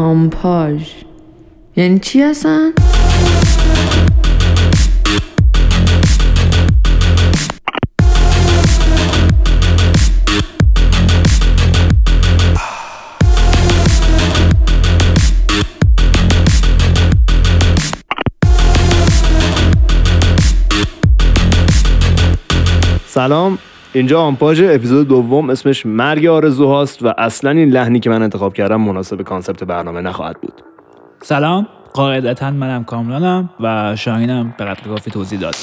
آمپاژ 0.00 0.82
یعنی 1.76 1.98
چی 1.98 2.22
هستن؟ 2.22 2.70
سلام 23.06 23.58
اینجا 23.92 24.20
آمپاژ 24.20 24.62
اپیزود 24.62 25.08
دوم 25.08 25.50
اسمش 25.50 25.86
مرگ 25.86 26.26
آرزوهاست 26.26 27.02
و 27.02 27.14
اصلا 27.18 27.50
این 27.50 27.70
لحنی 27.70 28.00
که 28.00 28.10
من 28.10 28.22
انتخاب 28.22 28.54
کردم 28.54 28.80
مناسب 28.80 29.22
کانسپت 29.22 29.64
برنامه 29.64 30.00
نخواهد 30.00 30.40
بود. 30.40 30.52
سلام 31.22 31.66
قاعدتا 31.94 32.50
منم 32.50 32.84
کامرانم 32.84 33.50
و 33.60 33.96
شاهینم 33.96 34.54
به 34.58 34.64
قدر 34.64 34.88
کافی 34.88 35.10
توضیح 35.10 35.40
داد. 35.40 35.54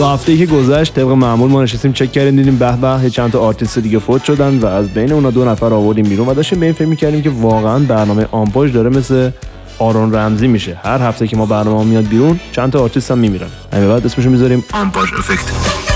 تو 0.00 0.06
هفته 0.06 0.36
که 0.36 0.46
گذشت 0.46 0.94
طبق 0.94 1.08
معمول 1.08 1.50
ما 1.50 1.62
نشستیم 1.62 1.92
چک 1.92 2.12
کردیم 2.12 2.36
دیدیم 2.36 2.56
به 2.56 2.76
به 2.76 3.10
چند 3.10 3.32
تا 3.32 3.40
آرتیست 3.40 3.78
دیگه 3.78 3.98
فوت 3.98 4.24
شدن 4.24 4.58
و 4.58 4.66
از 4.66 4.88
بین 4.88 5.12
اونا 5.12 5.30
دو 5.30 5.44
نفر 5.44 5.74
آوردیم 5.74 6.04
بیرون 6.04 6.28
و 6.28 6.34
داشتیم 6.34 6.60
به 6.60 6.74
این 6.78 7.22
که 7.22 7.30
واقعا 7.30 7.78
برنامه 7.78 8.26
آمپاژ 8.32 8.72
داره 8.72 8.90
مثل 8.90 9.30
آرون 9.78 10.14
رمزی 10.14 10.48
میشه. 10.48 10.78
هر 10.82 11.02
هفته 11.02 11.26
که 11.26 11.36
ما 11.36 11.46
برنامه 11.46 11.84
میاد 11.84 12.04
بیرون 12.04 12.40
چند 12.52 12.72
تا 12.72 12.82
آرتیست 12.82 13.10
هم 13.10 13.18
میمیرن. 13.18 13.48
همین 13.72 13.88
بعد 13.88 14.06
اسمشو 14.06 14.30
می‌ذاریم 14.30 14.64
آمپاژ 14.72 15.12
effect. 15.12 15.89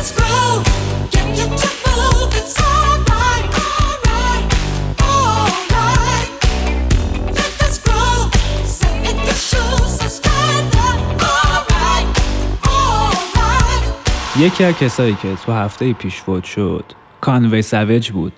یکی 14.39 14.65
از 14.65 14.75
کسایی 14.75 15.17
که 15.23 15.29
تو 15.47 15.53
هفته 15.53 15.93
پیش 15.93 16.15
فوت 16.15 16.45
شد 16.45 16.85
کانوی 17.21 17.63
سوج 17.63 18.11
بود. 18.11 18.33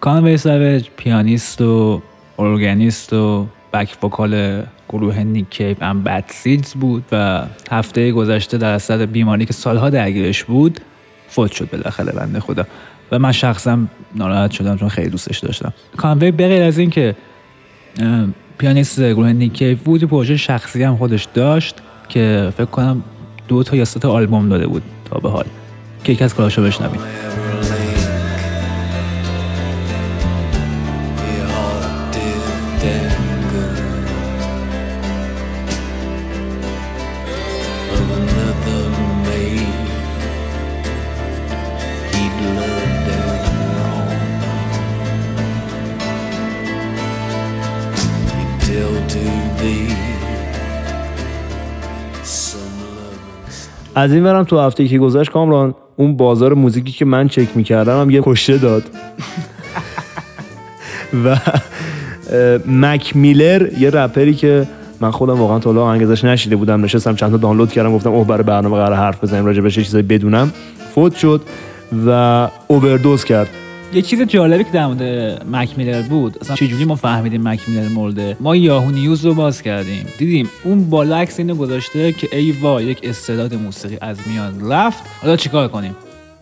کانوی 0.00 0.36
سوج 0.36 0.88
پیانیست 0.96 1.60
و 1.60 2.02
ارگانیست 2.38 3.12
و 3.12 3.46
بک 3.72 4.04
وکال 4.04 4.62
گروه 4.88 5.18
نیک 5.18 5.50
کیف 5.50 5.76
ام 5.80 6.02
بد 6.02 6.24
سیدز 6.28 6.74
بود 6.74 7.04
و 7.12 7.44
هفته 7.70 8.12
گذشته 8.12 8.58
در 8.58 8.72
اثر 8.72 9.06
بیماری 9.06 9.46
که 9.46 9.52
سالها 9.52 9.90
درگیرش 9.90 10.44
بود 10.44 10.80
فوت 11.28 11.52
شد 11.52 11.70
بالاخره 11.70 12.12
بنده 12.12 12.40
خدا. 12.40 12.66
و 13.12 13.18
من 13.18 13.32
شخصا 13.32 13.78
ناراحت 14.14 14.50
شدم 14.50 14.76
چون 14.76 14.88
خیلی 14.88 15.10
دوستش 15.10 15.38
داشتم. 15.38 15.72
کانوی 15.96 16.30
بغیر 16.30 16.62
از 16.62 16.78
اینکه 16.78 17.14
پیانیست 18.58 19.00
گروه 19.00 19.32
نیک 19.32 19.52
کیف 19.52 19.82
بود 19.82 20.04
پروژه 20.04 20.36
شخصی 20.36 20.82
هم 20.82 20.96
خودش 20.96 21.28
داشت 21.34 21.76
که 22.08 22.52
فکر 22.56 22.64
کنم 22.64 23.02
دو 23.48 23.62
تا 23.62 23.76
یا 23.76 23.84
سه 23.84 24.00
تا 24.00 24.12
آلبوم 24.12 24.48
داده 24.48 24.66
بود. 24.66 24.82
تا 25.10 25.18
به 25.18 25.30
حال. 25.30 25.44
که 26.04 26.12
یکی 26.12 26.24
از 26.24 26.34
کاراشو 26.34 26.62
بشنویم. 26.62 27.00
از 54.00 54.12
این 54.12 54.24
برم 54.24 54.44
تو 54.44 54.58
هفته 54.58 54.88
که 54.88 54.98
گذشت 54.98 55.30
کامران 55.30 55.74
اون 55.96 56.16
بازار 56.16 56.54
موزیکی 56.54 56.92
که 56.92 57.04
من 57.04 57.28
چک 57.28 57.56
می‌کردم 57.56 58.00
هم 58.00 58.10
یه 58.10 58.20
کشته 58.24 58.58
داد. 58.58 58.82
و 61.24 61.36
مک 62.66 63.16
میلر 63.16 63.68
یه 63.78 63.90
رپری 63.90 64.34
که 64.34 64.66
من 65.00 65.10
خودم 65.10 65.40
واقعا 65.40 65.58
تا 65.58 65.72
حالا 65.72 65.94
نشیده 66.24 66.56
بودم 66.56 66.84
نشستم 66.84 67.14
چند 67.14 67.30
تا 67.30 67.36
دانلود 67.36 67.72
کردم 67.72 67.92
گفتم 67.92 68.10
اوه 68.10 68.26
برای 68.26 68.42
برنامه 68.42 68.76
قرار 68.76 68.96
حرف 68.96 69.24
بزنیم 69.24 69.46
راجع 69.46 69.60
بهش 69.60 69.74
چیزایی 69.74 70.02
بدونم. 70.02 70.52
فوت 70.94 71.16
شد 71.16 71.40
و 72.06 72.48
اووردوز 72.68 73.24
کرد. 73.24 73.48
یه 73.92 74.02
چیز 74.02 74.22
جالبی 74.22 74.64
که 74.64 74.70
در 74.70 74.86
مورد 74.86 75.02
مک 75.50 75.78
میلر 75.78 76.02
بود 76.02 76.38
اصلا 76.40 76.56
چجوری 76.56 76.84
ما 76.84 76.94
فهمیدیم 76.94 77.42
مک 77.42 77.68
میلر 77.68 77.88
مرده؟ 77.88 78.36
ما 78.40 78.56
یاهو 78.56 78.90
نیوز 78.90 79.24
رو 79.24 79.34
باز 79.34 79.62
کردیم. 79.62 80.06
دیدیم 80.18 80.50
اون 80.64 80.90
بالا 80.90 81.16
عکس 81.16 81.38
اینو 81.38 81.54
گذاشته 81.54 82.12
که 82.12 82.36
ای 82.36 82.52
وا 82.52 82.82
یک 82.82 83.00
استعداد 83.02 83.54
موسیقی 83.54 83.98
از 84.00 84.18
میان 84.26 84.70
رفت. 84.70 85.02
حالا 85.22 85.36
چیکار 85.36 85.68
کنیم؟ 85.68 85.96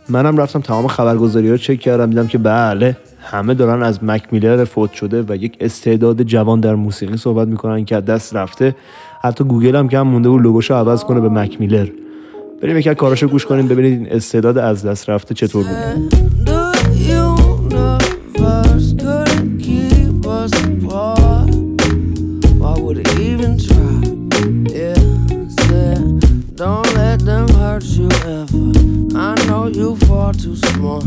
منم 0.09 0.37
رفتم 0.37 0.61
تمام 0.61 0.87
خبرگزاری 0.87 1.51
رو 1.51 1.57
چک 1.57 1.81
کردم 1.81 2.11
دیدم 2.11 2.27
که 2.27 2.39
بله 2.39 2.97
همه 3.21 3.55
دارن 3.55 3.83
از 3.83 4.05
مک 4.05 4.23
میلر 4.33 4.65
فوت 4.65 4.93
شده 4.93 5.25
و 5.29 5.37
یک 5.37 5.57
استعداد 5.61 6.23
جوان 6.23 6.61
در 6.61 6.75
موسیقی 6.75 7.17
صحبت 7.17 7.49
می‌کنن 7.49 7.85
که 7.85 8.01
دست 8.01 8.37
رفته. 8.37 8.75
حتی 9.23 9.45
گوگل 9.45 9.77
هم 9.77 9.89
که 9.89 9.99
هم 9.99 10.07
مونده 10.07 10.29
بود 10.29 10.43
لوگوشو 10.43 10.75
عوض 10.75 11.05
کنه 11.05 11.21
به 11.21 11.29
مک 11.29 11.61
میلر. 11.61 11.89
بریم 12.63 12.79
یکی 12.79 12.91
از 12.91 12.97
کاراشو 12.97 13.29
گوش 13.29 13.47
کنیم 13.47 13.69
ببینید 13.69 13.93
این 13.93 14.13
استعداد 14.13 14.59
از 14.59 14.87
دست 14.87 15.11
رفته 15.11 15.35
چطور 15.35 15.65
بوده. 15.65 16.58
You 29.77 29.97
far 30.07 30.33
too 30.33 30.57
smart. 30.57 31.05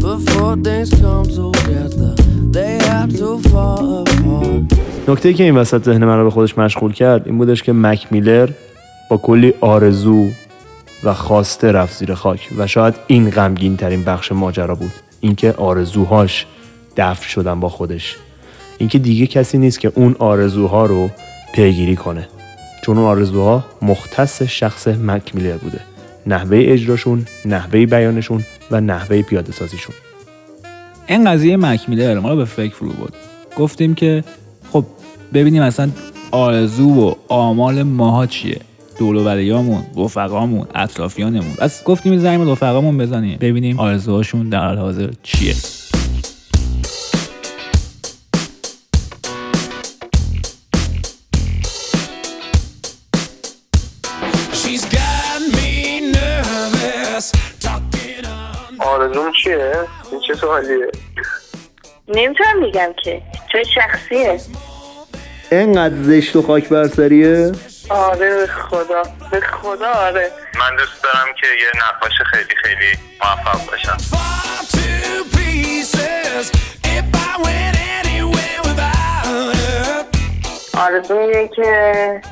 Before 0.00 0.56
things 0.66 0.90
come 1.02 1.26
together, 1.40 2.14
they 2.56 2.78
have 2.88 3.10
to 3.20 3.38
fall 3.48 4.04
apart. 4.04 4.76
نکته 5.08 5.34
که 5.34 5.44
این 5.44 5.56
وسط 5.56 5.84
ذهن 5.84 6.04
من 6.04 6.18
رو 6.18 6.24
به 6.24 6.30
خودش 6.30 6.58
مشغول 6.58 6.92
کرد 6.92 7.26
این 7.26 7.38
بودش 7.38 7.62
که 7.62 7.72
مک 7.72 8.06
میلر 8.10 8.48
با 9.10 9.16
کلی 9.16 9.54
آرزو 9.60 10.28
و 11.04 11.14
خواسته 11.14 11.72
رفت 11.72 11.98
زیر 11.98 12.14
خاک 12.14 12.48
و 12.58 12.66
شاید 12.66 12.94
این 13.06 13.30
غمگین 13.30 13.76
ترین 13.76 14.04
بخش 14.04 14.32
ماجرا 14.32 14.74
بود 14.74 14.92
اینکه 15.20 15.52
آرزوهاش 15.52 16.46
دفن 16.96 17.28
شدن 17.28 17.60
با 17.60 17.68
خودش 17.68 18.16
اینکه 18.78 18.98
دیگه 18.98 19.26
کسی 19.26 19.58
نیست 19.58 19.80
که 19.80 19.92
اون 19.94 20.16
آرزوها 20.18 20.86
رو 20.86 21.10
پیگیری 21.54 21.96
کنه 21.96 22.28
چون 22.82 22.98
اون 22.98 23.06
آرزوها 23.06 23.64
مختص 23.82 24.42
شخص 24.42 24.88
مک 24.88 25.34
میلر 25.34 25.56
بوده 25.56 25.80
نحوه 26.26 26.58
اجراشون 26.60 27.26
نحوه 27.44 27.86
بیانشون 27.86 28.44
و 28.70 28.80
نحوه 28.80 29.22
پیاده 29.22 29.52
سازیشون 29.52 29.94
این 31.06 31.30
قضیه 31.30 31.56
مک 31.56 31.88
میلر 31.88 32.18
ما 32.18 32.30
رو 32.30 32.36
به 32.36 32.44
فکر 32.44 32.74
فرو 32.74 32.88
بود 32.88 33.12
گفتیم 33.56 33.94
که 33.94 34.24
خب 34.72 34.84
ببینیم 35.34 35.62
اصلا 35.62 35.90
آرزو 36.30 36.90
و 36.90 37.14
آمال 37.28 37.82
ماها 37.82 38.26
چیه؟ 38.26 38.60
دولوبریامون 38.98 39.82
رفقامون 39.96 40.66
اطرافیانمون. 40.74 41.54
بس 41.60 41.84
گفتیم 41.84 42.18
زنگ 42.18 42.48
رفقامون 42.48 42.98
بزنیم. 42.98 43.38
ببینیم 43.40 43.80
آرزوهاشون 43.80 44.48
در 44.48 44.66
حال 44.66 44.78
حاضر 44.78 45.10
چیه. 45.22 45.54
چیه؟ 59.46 59.74
این 60.10 60.20
چه 60.20 60.34
سوالیه؟ 60.34 60.90
نمی‌تونم 62.08 62.60
بگم 62.62 62.94
که. 63.04 63.22
چون 63.52 63.64
شخصیه؟ 63.64 64.40
انقدر 65.50 65.94
زشت 66.02 66.36
و 66.36 66.42
خاک 66.42 66.68
برسریه 66.68 67.52
آره 67.88 68.36
به 68.36 68.46
خدا. 68.46 69.02
به 69.30 69.40
خدا 69.40 69.92
آره. 69.92 70.30
من 70.58 70.76
دوست 70.76 71.02
دارم 71.02 71.26
که 71.40 71.46
یه 71.46 71.84
نقاش 71.84 72.12
خیلی 72.32 72.54
خیلی 72.62 72.98
موفق 73.20 73.70
باشم. 73.70 73.96
آرزو 80.78 81.14
اینه 81.16 81.48
که 81.48 82.22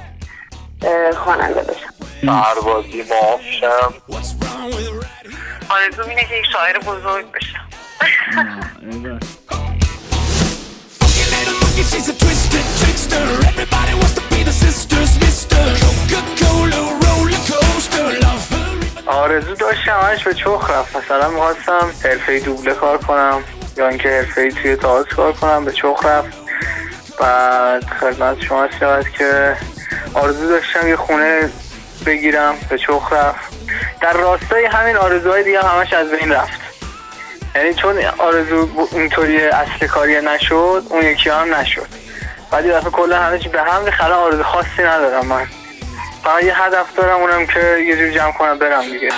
خواننده 1.17 1.60
بشم 1.62 1.94
سربازی 2.26 3.02
معاف 3.10 3.40
شم 3.60 3.94
What's 5.74 5.98
wrong 5.98 6.08
with 6.08 6.08
right? 6.08 6.08
آرزو 6.08 6.10
اینه 6.10 6.24
که 6.24 6.34
یک 6.34 6.44
شاعر 6.52 6.78
بزرگ 6.78 7.26
بشم 7.32 7.68
آرزو 19.06 19.54
داشتم 19.54 20.00
همش 20.02 20.24
به 20.24 20.34
چخ 20.34 20.70
رفت. 20.70 20.96
مثلا 20.96 21.28
می‌خواستم 21.28 21.92
حرفه 22.04 22.40
دوبله 22.40 22.74
کار 22.74 22.98
کنم 22.98 23.44
یا 23.76 23.88
اینکه 23.88 24.08
حرفه 24.08 24.50
توی 24.50 24.76
تئاتر 24.76 25.16
کار 25.16 25.32
کنم 25.32 25.64
به 25.64 25.72
چخ 25.72 26.04
رفت. 26.04 26.38
بعد 27.20 27.84
خدمت 28.00 28.42
شما 28.42 28.68
شود 28.80 29.08
که 29.18 29.56
آرزو 30.14 30.48
داشتم 30.48 30.88
یه 30.88 30.96
خونه 30.96 31.50
بگیرم 32.06 32.54
به 32.68 32.78
چخ 32.78 33.12
رفت. 33.12 33.53
در 34.04 34.12
راستای 34.12 34.64
همین 34.64 34.96
آرزوهای 34.96 35.44
دیگه 35.44 35.62
همش 35.62 35.92
از 35.92 36.10
بین 36.10 36.32
رفت. 36.32 36.60
یعنی 37.56 37.74
چون 37.74 37.96
آرزو 38.18 38.68
اینطوری 38.92 39.44
اصل 39.44 39.86
کاری 39.86 40.20
نشد 40.20 40.82
اون 40.90 41.04
یکی 41.04 41.30
هم 41.30 41.54
نشد. 41.54 41.86
بعد 42.50 42.66
یه 42.66 42.72
دفعه 42.72 42.90
کلا 42.90 43.20
همه 43.20 43.38
چی 43.38 43.48
به 43.48 43.62
هم. 43.62 43.82
الان 44.00 44.18
آرزو 44.18 44.42
خاصی 44.42 44.82
ندارم 44.82 45.26
من. 45.26 45.46
فقط 46.24 46.44
یه 46.44 46.62
هدف 46.62 46.86
دارم 46.96 47.20
اونم 47.20 47.46
که 47.46 47.76
یه 47.88 47.96
جور 47.96 48.10
جمع 48.10 48.32
کنم 48.32 48.58
برم 48.58 48.82
دیگه. 48.82 49.08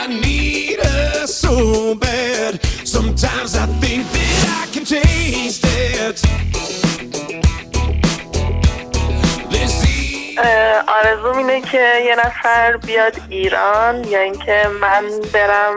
آرزوم 10.88 11.36
اینه 11.36 11.60
که 11.60 12.02
یه 12.06 12.16
نفر 12.16 12.76
بیاد 12.76 13.16
ایران 13.28 14.04
یا 14.04 14.20
اینکه 14.20 14.68
من 14.80 15.04
برم 15.32 15.74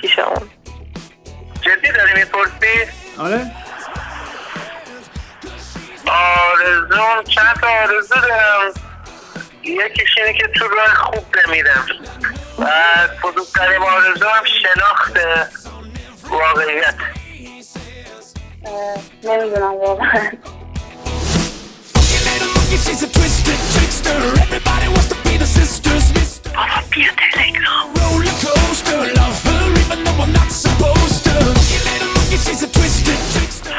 پیش 0.00 0.18
اون. 0.18 0.50
جدی 1.60 1.92
داری 1.92 2.14
می‌پرسی؟ 2.14 2.90
آره. 3.18 3.50
آرزو 6.06 7.22
چند 7.22 7.56
تا 7.60 7.68
آرزو 7.68 8.14
دارم. 8.14 8.72
یکیش 9.62 10.18
اینه 10.18 10.38
که 10.38 10.48
تو 10.48 10.68
راه 10.68 10.94
خوب 10.94 11.24
بمیرم. 11.32 11.86
بعد 12.58 13.20
بزرگترین 13.20 13.82
آرزو 13.82 14.28
هم 14.28 14.44
شناخت 14.44 15.18
واقعیت. 16.30 16.94
نمی‌دونم 19.24 19.74
واقعا. 19.74 20.30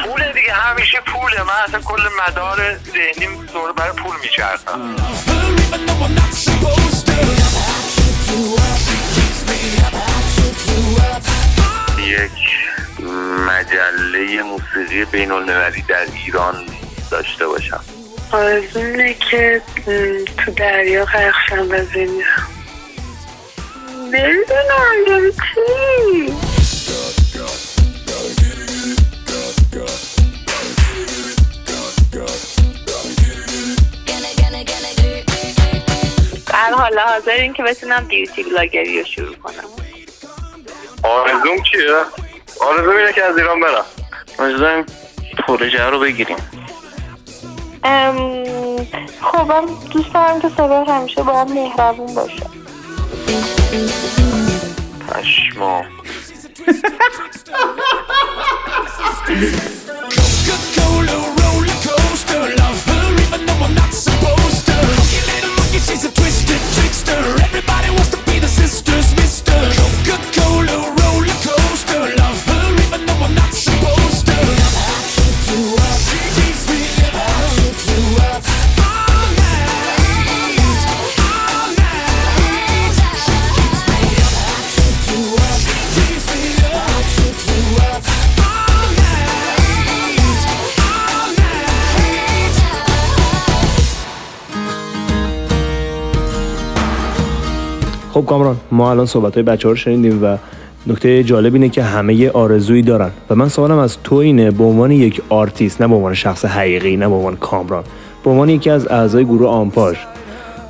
پول 0.04 0.32
دیگه 0.32 0.54
همیشه 0.54 0.98
پوله. 1.06 1.42
من 1.42 1.54
اصلا 1.66 1.80
کل 1.80 2.02
مدار 2.28 2.78
ذهنیم 2.78 3.46
دور 3.52 3.72
برای 3.72 3.92
پول 3.92 4.16
میچرخم. 4.22 4.96
یک 11.98 12.30
مجله 13.46 14.42
موسیقی 14.42 15.04
بین 15.04 15.32
المللی 15.32 15.82
در 15.82 16.06
ایران 16.24 16.54
داشته 17.10 17.46
باشم. 17.46 17.99
آرزو 18.32 18.78
اینه 18.78 19.14
که 19.14 19.62
تو 20.36 20.52
دریا 20.52 21.04
غرق 21.04 21.34
شم 21.48 21.62
و 21.62 21.66
بمیرم 21.66 22.48
نمی‌دونم 24.12 24.96
یعنی 25.08 25.32
چی؟ 25.32 26.32
در 36.46 36.72
حال 36.72 36.98
حاضر 36.98 37.30
این 37.30 37.52
که 37.52 37.62
بتونم 37.62 38.04
بیوتی 38.04 38.42
بلاگری 38.42 38.98
رو 39.00 39.06
شروع 39.06 39.34
کنم. 39.36 39.54
آرزوم 41.02 41.62
چیه؟ 41.72 42.04
آرزوم 42.60 42.96
اینه 42.96 43.12
که 43.12 43.24
از 43.24 43.38
ایران 43.38 43.60
برم. 43.60 43.84
آرزوم 44.38 44.86
پروژه 45.46 45.84
رو 45.84 45.98
بگیریم. 46.00 46.36
خوبم 47.82 49.66
خب، 49.66 49.90
دوست 49.90 50.14
دارم 50.14 50.40
که 50.40 50.48
صدا 50.48 50.84
همیشه 50.84 51.22
با 51.22 51.40
هم 51.40 51.52
مهربون 51.52 52.14
باشه. 52.14 52.46
پشما 55.08 55.84
ما 98.80 98.90
الان 98.90 99.06
صحبت 99.06 99.34
های 99.34 99.42
بچه 99.42 99.68
ها 99.68 99.72
رو 99.72 99.76
شنیدیم 99.76 100.24
و 100.24 100.36
نکته 100.86 101.22
جالب 101.24 101.54
اینه 101.54 101.68
که 101.68 101.82
همه 101.82 102.30
آرزویی 102.30 102.82
دارن. 102.82 103.10
و 103.30 103.34
من 103.34 103.48
سوالم 103.48 103.78
از 103.78 103.96
تو 104.04 104.16
اینه 104.16 104.50
به 104.50 104.64
عنوان 104.64 104.90
یک 104.90 105.22
آرتیست 105.28 105.82
نه 105.82 105.88
به 105.88 105.94
عنوان 105.94 106.14
شخص 106.14 106.44
حقیقی 106.44 106.96
نه 106.96 107.08
به 107.08 107.14
عنوان 107.14 107.36
کامران 107.36 107.84
به 108.24 108.30
عنوان 108.30 108.48
یکی 108.48 108.70
از 108.70 108.86
اعضای 108.88 109.24
گروه 109.24 109.48
آمپاژ 109.48 109.96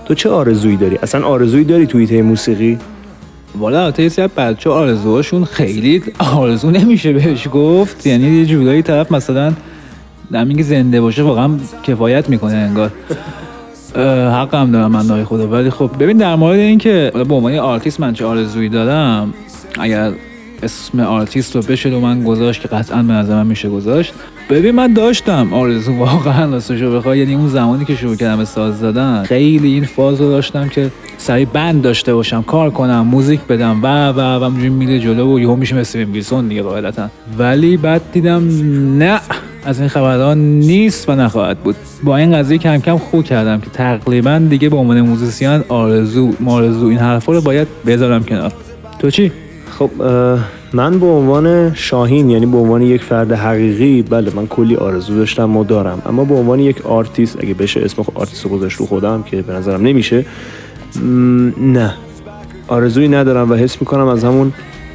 تو 0.05 0.15
چه 0.15 0.31
آرزویی 0.31 0.77
داری؟ 0.77 0.99
اصلا 1.03 1.27
آرزویی 1.27 1.65
داری 1.65 1.87
توی 1.87 2.01
حیطه 2.01 2.23
موسیقی؟ 2.23 2.79
والا 3.59 3.85
البته 3.85 4.03
این 4.03 4.27
بچه 4.27 4.71
آرزوهاشون 4.71 5.45
خیلی 5.45 6.03
آرزو 6.19 6.71
نمیشه 6.71 7.13
بهش 7.13 7.49
گفت. 7.53 8.07
یعنی 8.07 8.39
یه 8.39 8.47
جورایی 8.47 8.83
طرف 8.83 9.13
مثلا 9.13 9.53
همین 10.35 10.63
زنده 10.63 11.01
باشه 11.01 11.23
واقعا 11.23 11.51
کفایت 11.83 12.29
می‌کنه 12.29 12.55
انگار. 12.55 12.91
حقم 13.97 14.71
دارن 14.71 14.93
بنده‌های 14.93 15.25
خدا 15.25 15.49
ولی 15.49 15.71
خب 15.71 15.91
ببین 16.01 16.17
در 16.17 16.35
مورد 16.37 16.59
این 16.59 16.79
که 16.79 17.13
به 17.29 17.35
عنوان 17.35 17.55
آرتیست 17.55 18.01
من 18.01 18.13
چه 18.13 18.25
آرزویی 18.25 18.69
دارم 18.69 19.35
اگر 19.81 20.13
اسم 20.63 21.01
آرتیست 21.01 21.57
رو 21.57 21.63
بشه 21.63 21.89
رو 21.89 22.01
من 22.01 22.25
گذاشت 22.25 22.61
که 22.63 22.69
قطعا 22.69 23.03
به 23.03 23.13
نظر 23.13 23.35
من 23.35 23.47
میشه 23.47 23.69
گذاشت. 23.69 24.15
ببین 24.51 24.71
من 24.71 24.93
داشتم 24.93 25.55
آرزو 25.55 25.97
واقعا 25.97 26.51
راستش 26.53 26.81
رو 26.81 26.97
بخوای. 26.97 27.19
یعنی 27.19 27.35
اون 27.35 27.49
زمانی 27.49 27.85
که 27.85 27.97
شروع 27.97 28.17
کردم 28.17 28.45
ساز 28.45 28.79
زدن 28.79 29.23
خیلی 29.23 29.73
این 29.75 29.85
فاز 29.85 30.21
رو 30.21 30.29
داشتم 30.29 30.69
که 30.69 30.91
سریع 31.19 31.47
band 31.47 31.83
داشته 31.83 32.15
باشم 32.15 32.43
کار 32.43 32.71
کنم 32.71 33.01
موزیک 33.01 33.41
بدم 33.41 33.81
و 33.83 34.09
و 34.09 34.45
و 34.45 34.51
میره 34.51 34.99
جلو 34.99 35.35
و 35.35 35.41
یهو 35.41 35.57
میشه 35.57 35.77
مثل 35.77 35.99
ویلسون 35.99 36.49
دیگه 36.49 36.63
قاعدتا. 36.63 37.09
ولی 37.39 37.77
بعد 37.77 38.03
دیدم 38.13 38.49
نه. 38.99 39.21
از 39.65 39.81
این 39.81 39.89
خبرا 39.89 40.39
نیست 40.39 41.09
و 41.09 41.13
نخواهد 41.13 41.59
بود. 41.59 41.77
با 42.05 42.17
این 42.17 42.33
قضیه 42.33 42.59
کم 42.59 42.79
کم 42.79 42.97
خو 42.97 43.23
کردم 43.23 43.61
که 43.61 43.71
تقریبا 43.71 44.43
دیگه 44.51 44.69
به 44.69 44.77
عنوان 44.77 45.01
موزیسین 45.01 45.61
آرزو 45.69 46.33
مارزو 46.41 46.87
این 46.87 46.99
حرفا 46.99 47.33
رو 47.33 47.41
باید 47.41 47.69
بذارم 47.87 48.25
کنار. 48.25 48.53
تو 48.99 49.11
چی؟ 49.11 49.33
خب 49.79 49.91
من 50.73 50.99
به 50.99 51.07
عنوان 51.07 51.75
شاهین 51.75 52.31
یعنی 52.31 52.47
به 52.47 52.57
عنوان 52.57 52.83
یک 52.83 53.03
فرد 53.03 53.33
حقیقی 53.33 54.03
بله 54.03 54.33
من 54.35 54.47
کلی 54.47 54.77
آرزو 54.77 55.15
داشتم 55.15 55.57
و 55.57 55.65
دارم. 55.65 56.03
اما 56.07 56.25
به 56.25 56.35
عنوان 56.35 56.61
یک 56.61 56.87
آرتیست 56.87 57.37
اگه 57.41 57.55
بشه 57.55 57.81
اسم 57.81 58.05
آرتیست 58.15 58.45
رو 58.45 58.51
گذاشت 58.51 58.77
رو 58.79 58.87
خودم 58.87 59.23
که 59.23 59.43
به 59.43 59.53
نظرم 59.53 59.83
نمیشه 59.83 60.25
نه. 61.61 61.95
آرزویی 62.69 63.09
ندارم 63.09 63.51
و 63.51 63.55
حس 63.55 63.81
می‌کنم 63.81 64.07
از 64.07 64.25
همون 64.25 64.53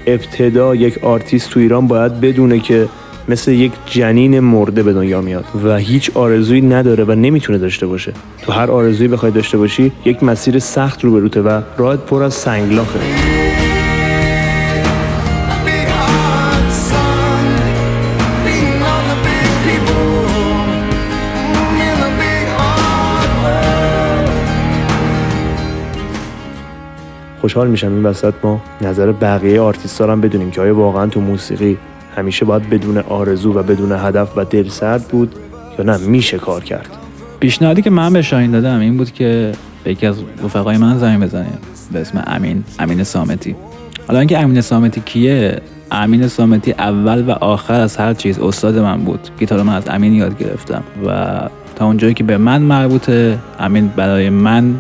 ابتدا 0.08 0.76
یک 0.76 1.04
آرتیست 1.04 1.50
تو 1.50 1.60
ایران 1.60 1.88
باید 1.88 2.22
بدونه 2.22 2.60
که 2.60 2.88
مثل 3.28 3.52
یک 3.52 3.72
جنین 3.86 4.40
مرده 4.40 4.84
به 4.84 4.94
دنیا 4.94 5.22
میاد 5.22 5.46
و 5.64 5.78
هیچ 5.78 6.12
آرزویی 6.14 6.62
نداره 6.62 7.04
و 7.04 7.12
نمی‌تونه 7.12 7.58
داشته 7.58 7.88
باشه. 7.88 8.14
تو 8.42 8.52
هر 8.52 8.72
آرزویی 8.72 9.08
بخوای 9.08 9.32
داشته 9.32 9.58
باشی 9.58 9.92
یک 10.06 10.24
مسیر 10.24 10.60
سخت 10.60 11.04
رو 11.04 11.12
بروته 11.12 11.42
و 11.42 11.62
راهت 11.78 12.00
پر 12.00 12.24
از 12.24 12.34
سنگلاخه. 12.34 13.00
خوشحال 27.42 27.68
میشم 27.68 27.94
این 27.94 28.04
وسط 28.04 28.34
ما 28.44 28.62
نظر 28.82 29.12
بقیه 29.12 29.62
آرتیستا 29.62 30.12
هم 30.12 30.22
بدونیم 30.22 30.52
که 30.52 30.62
آیا 30.62 30.76
واقعا 30.76 31.08
تو 31.08 31.22
موسیقی 31.22 31.78
همیشه 32.16 32.46
باید 32.46 32.70
بدون 32.70 32.98
آرزو 32.98 33.54
و 33.54 33.64
بدون 33.64 33.92
هدف 33.92 34.38
و 34.38 34.46
دلسرد 34.46 35.08
بود 35.08 35.36
یا 35.80 35.86
نه؟ 35.86 35.98
میشه 35.98 36.38
کار 36.38 36.64
کرد. 36.64 36.90
پیشنهادی 37.40 37.82
که 37.82 37.90
من 37.90 38.14
به 38.14 38.22
شاهین 38.22 38.52
دادم 38.52 38.80
این 38.80 38.98
بود 38.98 39.12
که 39.12 39.52
به 39.84 39.92
یکی 39.92 40.06
از 40.08 40.16
رفقای 40.44 40.78
من 40.78 40.98
زنگ 40.98 41.24
بزنیم 41.24 41.58
به 41.92 42.02
اسم 42.02 42.24
امین 42.28 42.64
امین 42.80 43.04
سامتی. 43.04 43.56
حالا 44.08 44.20
اینکه 44.20 44.40
امین 44.40 44.62
سامتی 44.62 45.02
کیه؟ 45.02 45.62
امین 45.92 46.28
سامتی 46.28 46.72
اول 46.72 47.22
و 47.28 47.32
آخر 47.32 47.80
از 47.80 47.98
هر 47.98 48.14
چیز 48.14 48.40
استاد 48.40 48.78
من 48.78 48.98
بود. 48.98 49.20
گیتار 49.40 49.64
من 49.64 49.76
از 49.76 49.84
امین 49.88 50.14
یاد 50.14 50.38
گرفتم 50.38 50.84
و 51.08 51.40
تا 51.76 51.86
اونجایی 51.86 52.14
که 52.14 52.24
به 52.24 52.38
من 52.38 52.62
مربوطه 52.62 53.38
امین 53.60 53.88
برای 53.88 54.30
من 54.30 54.76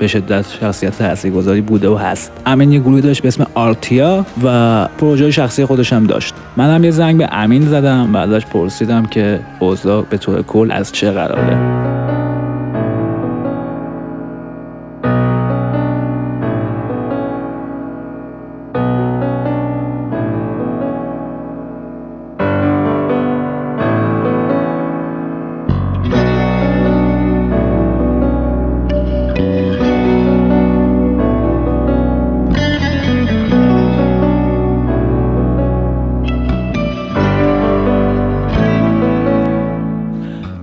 به 0.00 0.06
شدت 0.06 0.44
شخصیت 0.60 0.98
تاثیرگذاری 0.98 1.60
بوده 1.60 1.88
و 1.88 1.96
هست. 1.96 2.32
امین 2.46 2.72
یه 2.72 2.80
گروهی 2.80 3.02
داشت 3.02 3.22
به 3.22 3.28
اسم 3.28 3.46
آرتیا 3.54 4.26
و 4.44 4.88
پروژه 4.98 5.30
شخصی 5.30 5.64
خودش 5.64 5.92
هم 5.92 6.06
داشت. 6.06 6.34
منم 6.56 6.84
یه 6.84 6.90
زنگ 6.90 7.18
به 7.18 7.28
امین 7.32 7.62
زدم 7.62 8.14
و 8.14 8.16
ازش 8.16 8.46
پرسیدم 8.46 9.06
که 9.06 9.40
اوضاع 9.58 10.02
به 10.10 10.18
طور 10.18 10.42
کل 10.42 10.72
از 10.72 10.92
چه 10.92 11.10
قراره. 11.10 11.69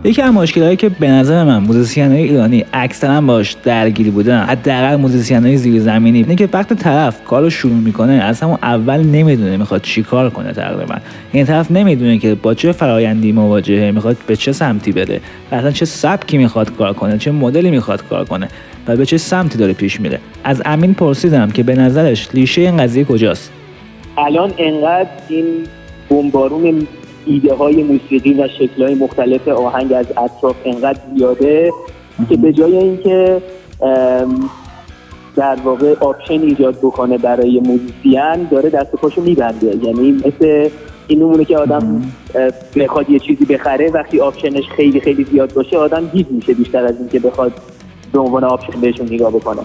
یکی 0.07 0.21
از 0.21 0.33
مشکلهایی 0.33 0.75
که 0.75 0.89
به 0.89 1.07
نظر 1.07 1.43
من 1.43 1.57
موزیسین 1.57 2.11
های 2.11 2.23
ایرانی 2.23 2.65
اکثرا 2.73 3.21
باش 3.21 3.55
درگیر 3.63 4.09
بودن 4.09 4.43
حداقل 4.43 4.95
موزیسین 4.95 5.45
های 5.45 5.57
زیر 5.57 5.81
زمینی 5.81 6.17
اینه 6.17 6.35
که 6.35 6.49
وقتی 6.53 6.73
طرف 6.73 7.23
کار 7.23 7.41
رو 7.41 7.49
شروع 7.49 7.73
می‌کنه 7.73 8.13
از 8.13 8.41
همون 8.41 8.57
اول 8.61 8.99
نمی‌دونه 8.99 9.57
می‌خواد 9.57 9.81
چی 9.81 10.03
کار 10.03 10.29
کنه 10.29 10.53
تقریبا. 10.53 10.95
این 11.31 11.45
طرف 11.45 11.71
نمی‌دونه 11.71 12.17
که 12.17 12.35
با 12.35 12.53
چه 12.53 12.71
فرایندی 12.71 13.31
مواجهه 13.31 13.91
می‌خواد 13.91 14.17
به 14.27 14.35
چه 14.35 14.51
سمتی 14.51 14.91
بره 14.91 15.19
و 15.51 15.55
اصلا 15.55 15.71
چه 15.71 15.85
سبکی 15.85 16.37
می‌خواد 16.37 16.75
کار 16.75 16.93
کنه 16.93 17.17
چه 17.17 17.31
مدلی 17.31 17.71
می‌خواد 17.71 18.07
کار 18.07 18.25
کنه 18.25 18.47
و 18.87 18.95
به 18.95 19.05
چه 19.05 19.17
سمتی 19.17 19.57
داره 19.57 19.73
پیش 19.73 20.01
میره. 20.01 20.19
از 20.43 20.61
امین 20.65 20.93
پرسیدم 20.93 21.51
که 21.51 21.63
به 21.63 21.75
نظرش 21.75 22.27
ریشه 22.33 22.61
این 22.61 22.77
قضیه 22.77 23.03
کجاست؟ 23.03 23.51
الان 24.17 24.53
انقدر 24.57 25.09
این 25.29 25.45
بمبارون 26.09 26.87
ایده 27.27 27.53
های 27.53 27.83
موسیقی 27.83 28.33
و 28.33 28.47
شکل 28.47 28.83
های 28.83 28.95
مختلف 28.95 29.47
آهنگ 29.47 29.93
از 29.93 30.05
اطراف 30.17 30.55
انقدر 30.65 30.99
زیاده 31.15 31.71
که 32.29 32.37
به 32.37 32.53
جای 32.53 32.77
اینکه 32.77 33.41
در 35.35 35.57
واقع 35.63 35.95
option 35.99 36.41
ایجاد 36.41 36.77
بکنه 36.77 37.17
برای 37.17 37.59
موزیسین 37.59 38.47
داره 38.51 38.69
دست 38.69 38.93
و 38.93 38.97
پاشو 38.97 39.21
میبنده. 39.21 39.75
یعنی 39.83 40.11
مثل 40.11 40.69
این 41.07 41.19
نمونه 41.19 41.45
که 41.45 41.57
آدم 41.57 42.01
بخواد 42.75 43.09
یه 43.09 43.19
چیزی 43.19 43.45
بخره 43.45 43.91
وقتی 43.91 44.19
option 44.19 44.52
ش 44.52 44.63
خیلی 44.75 44.99
خیلی 44.99 45.23
زیاد 45.23 45.53
باشه 45.53 45.77
آدم 45.77 46.07
گیج 46.13 46.27
میشه 46.29 46.53
بیشتر 46.53 46.85
از 46.85 46.99
اینکه 46.99 47.19
بخواد 47.19 47.53
به 48.13 48.19
عنوان 48.19 48.43
option 48.43 48.81
بهشون 48.81 49.07
نگاه 49.11 49.31
بکنه. 49.31 49.61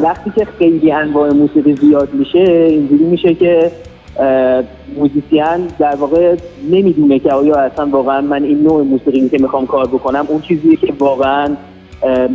وقتی 0.00 0.32
که 0.36 0.44
خیلی 0.58 0.92
انواع 0.92 1.32
موسیقی 1.32 1.76
زیاد 1.76 2.08
میشه 2.14 2.38
اینجوری 2.70 3.04
میشه 3.04 3.34
که 3.34 3.70
موزیسین 4.96 5.66
در 5.78 5.94
واقع 5.94 6.36
نمی‌دونه 6.70 7.18
که 7.18 7.32
آیا 7.32 7.54
اصلا 7.54 7.86
واقعا 7.86 8.20
من 8.20 8.42
این 8.42 8.62
نوع 8.62 8.82
موسیقی 8.82 9.28
که 9.28 9.38
می‌خوام 9.40 9.66
کار 9.66 9.86
بکنم 9.86 10.26
اون 10.28 10.40
چیزیه 10.40 10.76
که 10.76 10.92
واقعا 10.98 11.56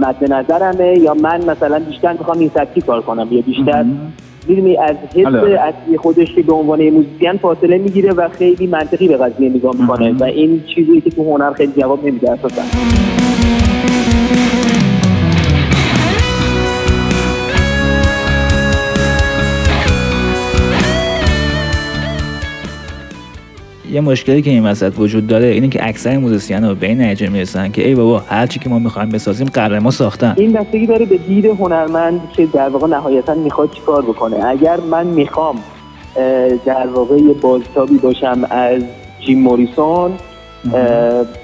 مد 0.02 0.34
نظرمه 0.34 1.00
یا 1.00 1.14
من 1.14 1.46
مثلا 1.46 1.80
بیشتر 1.80 2.14
می‌خوام 2.14 2.40
این 2.40 2.52
سبکی 2.54 2.82
کار 2.82 3.02
کنم 3.02 3.28
یا 3.32 3.42
بیشتر 3.42 3.86
می‌دونی 4.48 4.78
از 4.78 4.96
حس. 5.16 5.26
اصلی 5.26 5.98
خودش 5.98 6.36
که 6.36 6.42
به 6.42 6.54
عنوان 6.54 6.90
موزیسین 6.90 7.34
فاصله 7.42 7.78
می‌گیره 7.78 8.14
و 8.14 8.30
خیلی 8.30 8.68
منطقی 8.68 9.08
به 9.08 9.18
قضیه 9.18 9.50
نگاه 9.50 9.76
می‌کنه 9.80 10.14
و 10.14 10.24
این 10.24 10.64
چیزی 10.76 11.02
که 11.02 11.10
تو 11.10 11.34
هنر 11.34 11.54
خیلی 11.54 11.72
جواب 11.82 12.08
نمیده 12.08 12.32
اساسا 12.32 12.62
یه 23.91 24.01
مشکلی 24.01 24.41
که 24.41 24.50
این 24.50 24.65
وسط 24.65 24.94
وجود 25.00 25.27
داره 25.27 25.46
اینه 25.46 25.67
که 25.67 25.88
اکثر 25.88 26.17
موزیسین 26.17 26.63
ها 26.63 26.74
به 26.74 26.88
این 26.88 27.01
نتیجه 27.01 27.29
می‌رسن 27.29 27.72
که 27.72 27.88
ای 27.88 27.96
بابا 27.96 28.20
هر 28.20 28.48
چی 28.48 28.60
که 28.60 28.70
ما 28.70 28.79
می‌خوایم 28.79 29.10
بسازیم 29.10 29.48
قرار 29.53 29.79
ما 29.79 29.91
ساختن. 29.91 30.34
این 30.38 30.53
بستگی 30.53 30.86
داره 30.86 31.06
به 31.06 31.17
دید 31.17 31.46
هنرمند 31.46 32.22
که 32.34 32.46
در 32.46 32.70
واقع 32.70 32.88
نهایتا 32.88 33.36
می‌خواد 33.36 33.72
چیکار 33.72 34.01
بکنه. 34.01 34.46
اگر 34.46 34.79
من 34.91 35.08
می‌خوام 35.08 35.56
در 36.65 36.88
واقع 36.94 37.17
یه 37.17 37.34
بازتابی 37.34 37.98
باشم 37.98 38.48
از 38.50 38.84
جیم 39.20 39.39
موریسون 39.41 40.12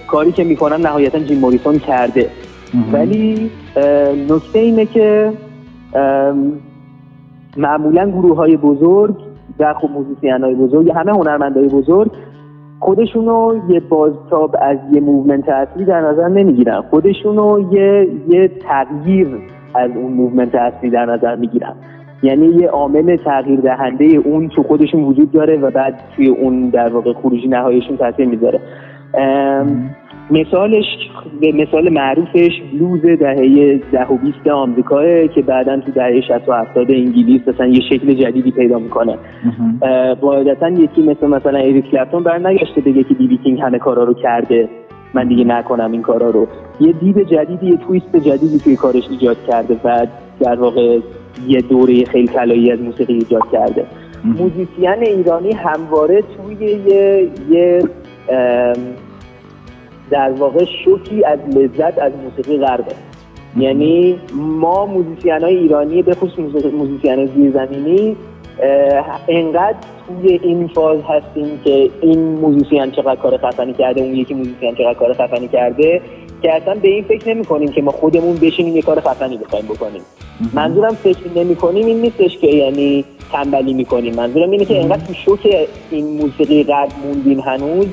کاری 0.07 0.31
که 0.31 0.43
می‌کنم 0.43 0.87
نهایتا 0.87 1.19
جیم 1.19 1.39
موریسون 1.39 1.79
کرده. 1.79 2.29
ولی 2.93 3.51
نکته 4.29 4.59
اینه 4.59 4.85
که 4.85 5.33
معمولا 7.57 8.11
گروه 8.11 8.37
های 8.37 8.57
بزرگ 8.57 9.15
و 9.59 9.73
خب 9.73 9.89
موزیسین 9.89 10.43
های 10.43 10.55
بزرگ 10.55 10.91
همه 10.95 11.11
هنرمندای 11.11 11.67
بزرگ 11.67 12.11
خودشونو 12.83 13.55
یه 13.69 13.79
بازتاب 13.79 14.55
از 14.61 14.77
یه 14.91 15.01
movement 15.01 15.49
اصلی 15.49 15.85
در 15.85 16.01
نظر 16.01 16.27
نمی‌گیرن. 16.27 16.81
خودشونو 16.81 17.73
یه 17.73 18.07
یه 18.27 18.47
تغییر 18.47 19.27
از 19.75 19.91
اون 19.95 20.13
movement 20.13 20.55
اصلی 20.55 20.89
در 20.89 21.05
نظر 21.05 21.35
می‌گیرن. 21.35 21.73
یعنی 22.23 22.45
یه 22.45 22.67
عامل 22.67 23.17
تغییر 23.17 23.59
دهنده 23.59 24.05
اون 24.05 24.49
تو 24.49 24.63
خودشون 24.63 25.03
وجود 25.03 25.31
داره 25.31 25.57
و 25.57 25.71
بعد 25.71 26.03
توی 26.15 26.27
اون 26.27 26.69
در 26.69 26.89
واقع 26.89 27.13
خروجی 27.13 27.47
نهاییشون 27.47 27.97
تاثیر 27.97 28.25
می‌ذاره. 28.25 28.59
مثالش 30.31 30.85
به 31.41 31.51
مثال 31.51 31.89
معروفش 31.89 32.61
بلوز 32.73 33.01
دهه 33.01 33.81
ده 33.91 34.05
و 34.05 34.17
بیست 34.17 34.47
آمریکاه 34.47 35.27
که 35.27 35.41
بعدا 35.41 35.79
تو 35.79 35.91
دهه 35.91 36.21
60 36.21 36.49
و 36.49 36.53
70 36.53 36.91
انگلیس 36.91 37.41
مثلا 37.47 37.67
یه 37.67 37.81
شکل 37.89 38.13
جدیدی 38.13 38.51
پیدا 38.51 38.79
می‌کنه. 38.79 39.17
قاعدتا 40.21 40.69
یکی 40.69 41.01
مثل 41.01 41.27
مثلا 41.27 41.59
اریک 41.59 41.91
کلپتون 41.91 42.23
بر 42.23 42.37
نگشته 42.37 42.81
بگه 42.81 43.03
که 43.03 43.13
بی‌بی 43.13 43.37
کینگ 43.37 43.61
همه 43.61 43.79
کارا 43.79 44.03
رو 44.03 44.13
کرده. 44.13 44.69
من 45.13 45.27
دیگه 45.27 45.43
نکنم 45.43 45.91
این 45.91 46.01
کارا 46.01 46.29
رو. 46.29 46.47
یه 46.79 46.91
دید 46.91 47.27
جدیدی 47.27 47.67
یه 47.67 47.77
twist 47.77 48.15
جدیدی 48.15 48.59
توی 48.63 48.75
کارش 48.75 49.03
ایجاد 49.09 49.37
کرده 49.47 49.77
و 49.83 50.07
در 50.39 50.55
واقع 50.55 50.99
یه 51.47 51.61
دوره 51.61 52.05
خیلی 52.05 52.27
طلایی 52.27 52.71
از 52.71 52.81
موسیقی 52.81 53.13
ایجاد 53.13 53.43
کرده. 53.51 53.85
موزیسین 54.25 55.03
ایرانی 55.03 55.51
همواره 55.51 56.21
توی 56.21 56.65
یه 56.65 57.29
یه 57.49 57.83
در 60.09 60.31
واقع 60.31 60.65
شوکی 60.85 61.25
از 61.25 61.39
لذت 61.55 61.99
از 61.99 62.11
موسیقی 62.23 62.57
غربه 62.57 62.91
یعنی 63.57 64.19
ما 64.33 64.85
موزیسین 64.85 65.41
های 65.41 65.57
ایرانی 65.57 66.01
به 66.01 66.15
خصوص 66.15 66.65
موزیسین 66.65 67.25
زیرزمینی 67.25 68.15
اه، 68.61 69.19
انقدر 69.27 69.77
توی 70.07 70.39
این 70.43 70.67
فاز 70.67 70.99
هستیم 71.01 71.59
که 71.63 71.89
این 72.01 72.19
موزیسین 72.19 72.91
چقدر 72.91 73.15
کار 73.15 73.37
خفنی 73.37 73.73
کرده 73.73 74.01
اون 74.01 74.15
یکی 74.15 74.33
موزیسین 74.33 74.75
چقدر 74.75 74.93
کار 74.93 75.13
خفنی 75.13 75.47
کرده 75.47 76.01
که 76.41 76.55
اصلا 76.55 76.75
به 76.75 76.87
این 76.87 77.03
فکر 77.03 77.33
نمی 77.33 77.45
کنیم 77.45 77.71
که 77.71 77.81
ما 77.81 77.91
خودمون 77.91 78.35
بشینیم 78.35 78.75
یه 78.75 78.81
کار 78.81 78.99
خفنی 78.99 79.37
بخوایم 79.37 79.65
بکنیم. 79.65 80.01
منظورم 80.53 80.93
فکر 80.93 81.29
نمی 81.35 81.55
کنیم 81.55 81.85
این 81.85 82.01
نیستش 82.01 82.37
که 82.37 82.47
یعنی 82.47 83.05
تنبلی 83.33 83.73
می‌کنیم. 83.73 84.15
منظورم 84.15 84.51
اینه 84.51 84.65
که 84.65 84.81
انقدر 84.81 85.05
تو 85.05 85.13
شوک 85.13 85.39
این 85.91 86.21
موسیقی 86.21 86.63
غرب 86.63 86.89
موندیم 87.05 87.39
هنوز 87.39 87.85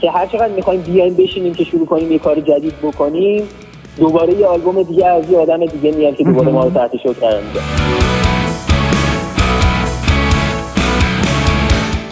که 0.00 0.10
هر 0.10 0.26
چقدر 0.26 0.52
می‌خوایم 0.52 0.80
بیایم 0.80 1.14
بشینیم 1.14 1.54
که 1.54 1.64
شروع 1.64 1.86
کنیم 1.86 2.12
یه 2.12 2.18
کار 2.18 2.40
جدید 2.40 2.74
بکنیم 2.82 3.42
دوباره 3.98 4.34
یه 4.34 4.46
آلبوم 4.46 4.82
دیگه 4.82 5.06
از 5.06 5.30
یه 5.30 5.38
آدم 5.38 5.66
دیگه 5.66 5.96
میاد 5.96 6.16
که 6.16 6.24
دوباره 6.24 6.52
ما 6.52 6.64
رو 6.64 6.70
تحت 6.70 6.96
شوک 7.02 7.16
قرار 7.16 7.40
میده. 7.42 7.60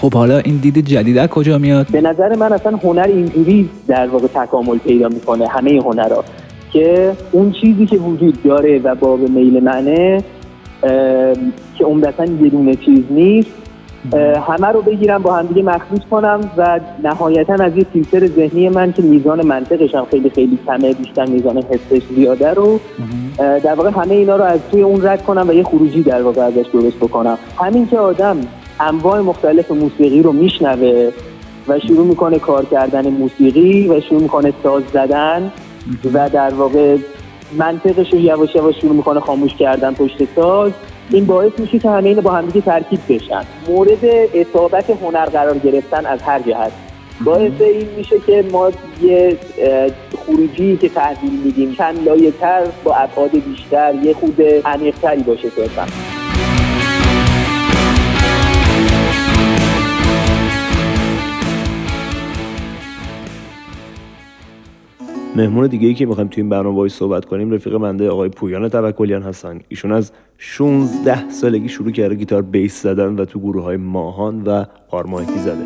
خب 0.01 0.15
حالا 0.15 0.39
این 0.39 0.57
دید 0.57 0.79
جدید 0.87 1.19
از 1.19 1.29
کجا 1.29 1.59
میاد؟ 1.59 1.87
به 1.93 2.01
نظر 2.01 2.37
من 2.37 2.53
اصلا 2.53 2.77
هنر 2.77 3.07
اینجوری 3.09 3.69
در 3.89 4.07
واقع 4.07 4.27
تکامل 4.27 4.79
پیدا 4.79 5.09
می‌کنه 5.09 5.49
همه 5.49 5.81
هنرها 5.85 6.25
که 6.73 7.13
اون 7.33 7.53
چیزی 7.61 7.87
که 7.87 7.97
وجود 7.97 8.43
داره 8.43 8.79
و 8.79 8.95
باب 8.95 9.21
میل 9.21 9.65
منه 9.65 10.25
که 11.83 11.89
عمدتا 11.89 12.25
یه 12.25 12.49
دونه 12.49 12.75
چیز 12.75 13.05
نیست. 13.11 13.51
همه 14.49 14.67
رو 14.67 14.83
بگیرم 14.83 15.23
با 15.23 15.35
همدیگه 15.35 15.63
مخلوط 15.63 16.03
کنم 16.11 16.51
و 16.57 16.81
نهایتا 17.03 17.55
از 17.55 17.77
یه 17.77 17.87
فیلتر 17.93 18.27
ذهنی 18.27 18.69
من 18.69 18.93
که 18.93 19.03
میزان 19.03 19.47
منطقش 19.47 19.95
هم 19.95 20.05
خیلی 20.11 20.31
خیلی 20.31 20.59
کمه 20.67 20.93
بیشتر 20.93 21.27
میزان 21.27 21.57
حسش 21.57 22.03
زیاده 22.17 22.55
رو 22.55 22.81
در 23.39 23.75
واقع 23.75 23.91
همه 23.91 24.15
اینا 24.15 24.37
رو 24.37 24.45
از 24.45 24.61
توی 24.71 24.83
اون 24.83 25.07
رد 25.07 25.25
کنم 25.25 25.49
و 25.49 25.53
یه 25.53 25.63
خروجی 25.63 26.03
در 26.03 26.23
واقع 26.23 26.41
ازش 26.41 26.67
درست 26.73 26.97
بکنم. 26.97 27.39
همین 27.59 27.87
که 27.87 27.99
آدم 27.99 28.37
انواع 28.81 29.21
مختلف 29.21 29.71
موسیقی 29.71 30.23
رو 30.23 30.33
میشنوه 30.33 31.11
و 31.69 31.79
شروع 31.79 32.07
می‌کنه 32.07 32.39
کار 32.39 32.65
کردن 32.65 33.09
موسیقی 33.09 33.89
و 33.89 34.01
شروع 34.01 34.23
می‌کنه 34.23 34.53
ساز 34.63 34.83
زدن 34.93 35.53
و 36.15 36.31
در 36.33 36.55
واقع 36.55 36.97
منطقش 37.59 38.13
رو 38.13 38.19
یواش 38.19 38.55
یواش 38.55 38.81
شروع 38.81 38.97
می‌کنه 38.97 39.21
خاموش 39.21 39.55
کردن 39.55 39.93
پشت 39.95 40.29
ساز 40.37 40.73
این 41.13 41.25
باعث 41.25 41.53
میشه 41.59 41.79
که 41.79 41.91
همه 41.91 42.15
با 42.15 42.31
همدیگه 42.31 42.61
ترکیب 42.61 43.01
بشن. 43.09 43.45
مورد 43.69 44.05
اصابت 44.35 44.91
هنر 44.91 45.25
قرار 45.25 45.59
گرفتن 45.59 46.07
از 46.07 46.23
هر 46.23 46.39
جهت. 46.39 46.73
باعث 47.25 47.61
این 47.61 47.89
میشه 47.97 48.17
که 48.27 48.45
ما 48.53 48.71
یه 49.03 49.39
خروجی 50.27 50.77
که 50.77 50.89
تحویل 50.89 51.41
میدیم 51.45 51.75
چند 51.75 52.09
لایه 52.09 52.31
تر 52.31 52.63
با 52.85 52.95
ابعاد 52.95 53.31
بیشتر 53.31 53.95
یه 53.95 54.13
خود 54.13 54.43
عمیقتری 54.65 55.23
باشه 55.23 55.49
صرفا. 55.49 55.87
مهمون 65.37 65.67
دیگه 65.67 65.89
ای 65.89 65.95
که 65.95 66.07
می‌خوایم 66.07 66.29
توی 66.29 66.41
این 66.41 66.51
برنامه 66.51 66.77
باهاش 66.77 66.93
صحبت 66.93 67.25
کنیم 67.25 67.51
رفیق 67.51 67.77
بنده 67.77 68.11
آقای 68.11 68.29
پویان 68.29 68.69
توکلیان 68.69 69.23
هستن. 69.23 69.61
ایشون 69.69 69.93
از 69.93 70.13
16 70.39 71.31
سالگی 71.31 71.69
شروع 71.69 71.91
کرده 71.91 72.15
گیتار 72.15 72.43
بیس 72.43 72.83
زدن 72.83 73.17
و 73.17 73.25
تو 73.25 73.41
گروه 73.41 73.63
های 73.63 73.77
ماهان 73.77 74.43
و 74.43 74.65
آرمانکی 74.91 75.39
زده. 75.39 75.65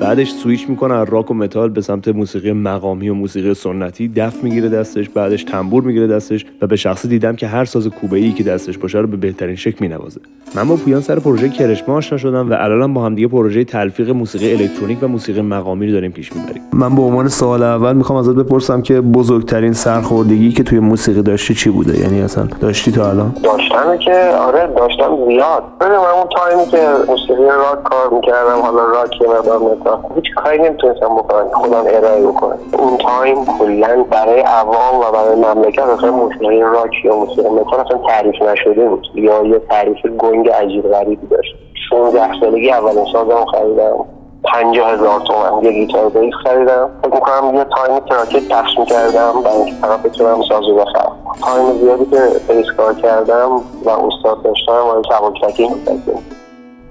بعدش 0.00 0.32
سویچ 0.32 0.68
می‌کنه 0.68 0.94
از 0.94 1.08
راک 1.10 1.30
و 1.30 1.34
متال 1.34 1.68
به 1.68 1.80
سمت 1.80 2.08
موسیقی 2.08 2.52
مقامی 2.52 3.08
و 3.08 3.14
موسیقی 3.14 3.54
سنتی. 3.54 4.08
دف 4.08 4.44
می‌گیره 4.44 4.68
دستش 4.68 5.08
بعدش 5.08 5.44
تنبور 5.44 5.82
می‌گیره 5.82 6.06
دستش 6.06 6.46
و 6.62 6.66
به 6.66 6.76
شخصه 6.76 7.08
دیدم 7.08 7.36
که 7.36 7.46
هر 7.46 7.64
ساز 7.64 7.86
کوبه 7.86 8.16
ای 8.16 8.32
که 8.32 8.44
دستش 8.44 8.78
باشه 8.78 8.98
رو 8.98 9.06
به 9.06 9.16
بهترین 9.16 9.56
شکل 9.56 9.76
مینوازه. 9.80 10.20
من 10.54 10.68
با 10.68 10.76
پویان 10.76 11.00
سر 11.00 11.18
پروژه 11.18 11.48
کرشما 11.48 11.96
آشنا 11.96 12.18
شدم 12.18 12.50
و 12.50 12.54
الانم 12.58 12.94
با 12.94 13.04
هم 13.04 13.14
دیگه 13.14 13.28
پروژه 13.28 13.64
تلفیق 13.64 14.10
موسیقی 14.10 14.52
الکترونیک 14.52 15.02
و 15.02 15.08
موسیقی 15.08 15.40
مقامی 15.40 15.86
رو 15.86 15.92
داریم 15.92 16.12
پیش 16.12 16.32
می‌بریم. 16.32 16.62
من 16.72 16.94
به 16.94 17.02
عنوان 17.02 17.28
سوال 17.28 17.62
اول 17.62 17.92
می‌خوام 17.92 18.18
ازت 18.18 18.34
بپرسم 18.34 18.82
که 18.82 19.00
بزرگترین 19.00 19.72
سرخوردگی 19.72 20.52
که 20.52 20.62
توی 20.62 20.78
موسیقی 20.78 21.22
داشتی 21.22 21.54
چی 21.54 21.70
بوده؟ 21.70 22.00
یعنی 22.00 22.20
اصلا 22.20 22.48
داشتی 22.60 22.92
تا 22.92 23.10
الان؟ 23.10 23.34
داشتم 23.42 23.96
که 23.96 24.14
آره 24.38 24.68
داشتم 24.76 25.16
زیاد. 25.28 25.62
ببین 25.80 25.92
من 25.92 26.14
اون 26.14 26.28
time 26.36 26.63
ی 26.63 26.70
که 26.70 26.88
موسیقی 27.08 27.44
راک 27.44 27.82
کار 27.82 28.14
می‌کردم 28.14 28.60
حالا 28.62 28.84
راک 28.84 29.20
یه 29.20 29.28
مقدار 29.28 29.60
متال 29.84 30.00
هیچ 30.14 30.24
کاری 30.36 30.58
نمی‌تونستم 30.58 31.16
بکنم. 31.16 31.48
خودم 31.54 31.84
ارائه 31.86 32.26
بکنم. 32.26 32.58
اون 32.78 32.96
time 32.96 33.44
کلا 33.44 34.04
برای 34.10 34.40
عوام 34.40 35.00
و 35.00 35.10
برای 35.12 35.36
مملکت 35.36 35.82
اصلا 35.82 36.10
موسیقی 36.10 36.60
راک 36.60 37.04
یا 37.04 37.16
موسیقی 37.16 37.48
متال 37.48 37.80
اصلا 37.80 37.98
تعریف 38.08 38.42
نشده 38.42 38.88
بود. 38.88 39.06
یا 39.14 39.44
یه 39.44 39.58
تعریف 39.58 40.06
گنگ 40.06 40.48
عجیب 40.48 40.92
غریبی 40.92 41.26
داشت. 41.26 41.54
16 41.90 42.40
سالگی 42.40 42.70
اولین 42.70 43.04
سازم 43.12 43.44
خریدم. 43.44 44.04
پنجاه 44.44 44.90
هزار 44.90 45.20
تومن 45.20 45.64
یه 45.64 45.72
گیتار 45.72 46.08
bass 46.08 46.34
خریدم. 46.44 46.90
فکر 47.02 47.14
می‌کنم 47.14 47.54
یه 47.54 47.64
time 47.76 47.98
تراکت 47.98 48.48
پخش 48.48 48.78
می‌کردم 48.78 49.32
برای 49.44 49.56
اینکه 49.56 49.72
فقط 49.72 50.02
بتونم 50.02 50.42
سازو 50.48 50.74
بخرم. 50.74 51.12
time 51.44 51.72
زیادی 51.72 52.04
که 52.04 52.54
bass 52.54 52.66
کار 52.76 52.94
کردم 52.94 53.50
و 53.84 53.90
استاد 53.90 54.42
داشتم 54.42 54.72
و 54.72 55.02
سبکتکی 55.10 55.68
می‌کردیم 55.68 56.33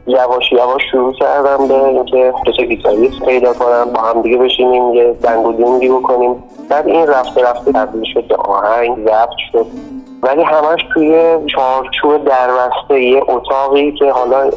یواش 0.08 0.52
یواش 0.52 0.82
شروع 0.92 1.14
کردم 1.14 1.68
به 1.68 1.74
اینکه 1.74 2.34
دو 2.46 2.52
تا 2.52 2.64
گیتاریست 2.64 3.26
پیدا 3.26 3.54
کنم 3.54 3.86
با 3.94 4.02
هم 4.02 4.22
دیگه 4.22 4.38
بشینیم 4.38 4.94
یه 4.94 5.14
دنگ 5.14 5.46
و 5.46 5.52
دینگی 5.52 5.90
بکنیم. 5.90 6.44
بعد 6.70 6.88
این 6.88 7.08
رفته 7.08 7.44
رفته 7.44 7.72
تبدیل 7.72 8.04
شد 8.14 8.28
به 8.28 8.36
آهنگ 8.36 9.08
ضبط 9.08 9.30
شد. 9.52 9.66
ولی 10.24 10.44
همش 10.44 10.80
توی 10.94 11.38
چارچوب 11.56 12.26
دربسته 12.26 13.02
یه 13.02 13.24
اتاقی 13.28 13.92
که 13.92 14.12
حالا 14.12 14.50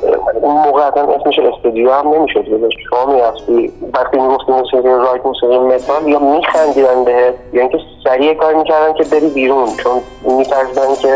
اون 0.42 0.56
موقع 0.56 0.82
اصلا 0.82 1.02
اسمش 1.02 1.38
استودیو 1.38 1.92
هم 1.92 2.08
نمی‌شد 2.08 2.48
گذاشت 2.48 2.78
شما 2.90 3.12
می‌رفتی 3.12 3.72
وقتی 3.94 4.18
می‌گفتی 4.18 4.52
موسیقی 4.52 4.88
رایت 4.88 5.26
موسیقی 5.26 5.58
متال 5.58 6.08
یا 6.08 6.18
میخندیدن 6.18 7.04
بهت 7.04 7.34
یا 7.52 7.60
اینکه 7.60 7.78
سریع 8.04 8.34
کار 8.34 8.54
می‌کردن 8.54 8.92
که 8.92 9.04
بری 9.04 9.28
بیرون. 9.28 9.66
چون 9.76 10.00
میترسیدن 10.36 10.94
که 10.94 11.08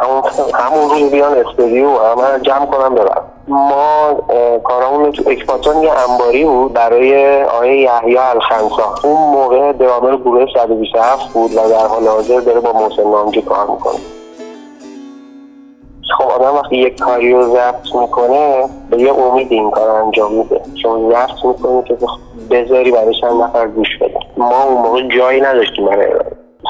همون 0.00 0.22
همون 0.54 0.90
روز 0.90 1.10
بیان 1.10 1.32
استودیو 1.32 1.88
همه 1.88 2.40
جمع 2.42 2.66
کنن 2.66 2.94
ببرن 2.94 3.22
ما 3.48 4.14
کارامون 4.64 5.12
تو 5.12 5.30
اکباتون 5.30 5.82
یه 5.82 5.90
انباری 6.10 6.44
بود 6.44 6.72
برای 6.72 7.42
آقای 7.42 7.78
یحیی 7.78 8.16
الخنسا 8.16 8.94
اون 9.04 9.32
موقع 9.32 9.72
درامر 9.72 10.16
گروه 10.16 10.46
127 10.54 11.32
بود 11.32 11.50
و 11.52 11.68
در 11.68 11.86
حال 11.86 12.08
حاضر 12.08 12.40
داره 12.40 12.60
با 12.60 12.72
محسن 12.72 13.02
نامجو 13.02 13.40
کار 13.40 13.70
می‌کنه. 13.70 13.98
خب 16.18 16.30
آدم 16.30 16.54
وقتی 16.54 16.76
یک 16.76 16.98
کاری 16.98 17.32
رو 17.32 17.42
ضبط 17.42 17.94
می‌کنه 18.00 18.68
به 18.90 19.00
یه 19.00 19.12
امید 19.12 19.52
این 19.52 19.70
کار 19.70 19.90
انجام 19.90 20.32
میده. 20.32 20.60
چون 20.82 21.10
ضبط 21.10 21.44
می‌کنه 21.44 21.82
که 21.82 21.96
بذاری 22.50 22.90
برای 22.90 23.14
چند 23.20 23.42
نفر 23.42 23.66
گوش 23.66 23.98
بده. 24.00 24.18
ما 24.36 24.64
اون 24.64 24.82
موقع 24.82 25.02
جایی 25.02 25.40
نداشتیم 25.40 25.86
برای 25.86 26.08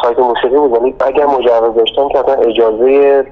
سایت 0.03 0.19
موسیقی 0.19 0.57
بود 0.57 0.83
ولی 0.83 0.95
اگر 1.01 1.27
مجوز 1.27 1.75
داشتن 1.77 2.09
که 2.09 2.19
اصلا 2.19 2.35
اجازه 2.35 3.27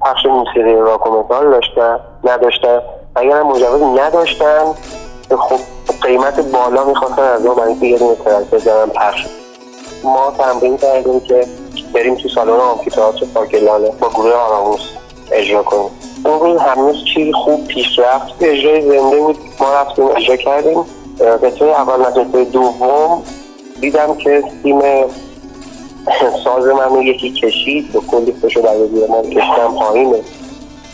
پخش 0.00 0.26
موسیقی 0.26 0.74
راک 0.74 1.06
و 1.06 1.10
متال 1.10 1.50
داشتن 1.50 2.00
نداشتن 2.24 2.80
اگر 3.14 3.42
مجوز 3.42 3.82
نداشتن 3.82 4.64
خب 5.38 5.60
قیمت 6.02 6.40
بالا 6.40 6.84
می‌خواستن 6.84 7.22
از 7.22 7.44
ما 7.44 7.54
برای 7.54 7.72
یه 7.72 7.98
دونه 7.98 8.14
ترک 8.14 8.50
بزنن 8.50 8.86
پخش. 8.86 9.26
ما 10.04 10.32
تمرین 10.38 10.76
کردیم 10.76 11.20
که 11.20 11.46
بریم 11.94 12.14
تو 12.14 12.28
سالن 12.28 12.60
آمفی‌تئاتر 12.60 13.26
پارک 13.34 13.54
لاله 13.54 13.92
با 14.00 14.08
گروه 14.08 14.32
آراموس 14.32 14.80
اجرا 15.32 15.62
کنیم. 15.62 15.90
اون 16.24 16.40
روز 16.40 16.60
هنوز 16.60 17.04
چیزی 17.14 17.32
خوب 17.32 17.66
پیش 17.66 17.98
رفت. 17.98 18.34
اجرای 18.40 18.82
زنده 18.82 19.16
بود. 19.16 19.38
ما 19.60 19.74
رفتیم 19.74 20.08
اجرا 20.16 20.36
کردیم. 20.36 20.84
قطعه 21.42 21.68
اول 21.68 22.04
قطعه 22.04 22.44
دوم 22.44 23.22
دیدم 23.80 24.14
که 24.14 24.42
تیم 24.62 24.80
ساز 26.44 26.66
من 26.66 26.88
رو 26.94 27.02
یکی 27.02 27.30
کشید 27.30 27.92
به 27.92 28.00
کلی 28.00 28.32
پشو 28.32 28.62
برای 28.62 28.88
زیر 28.88 29.06
من 29.06 29.22
کشتم 29.22 29.74
پایینه. 29.78 30.20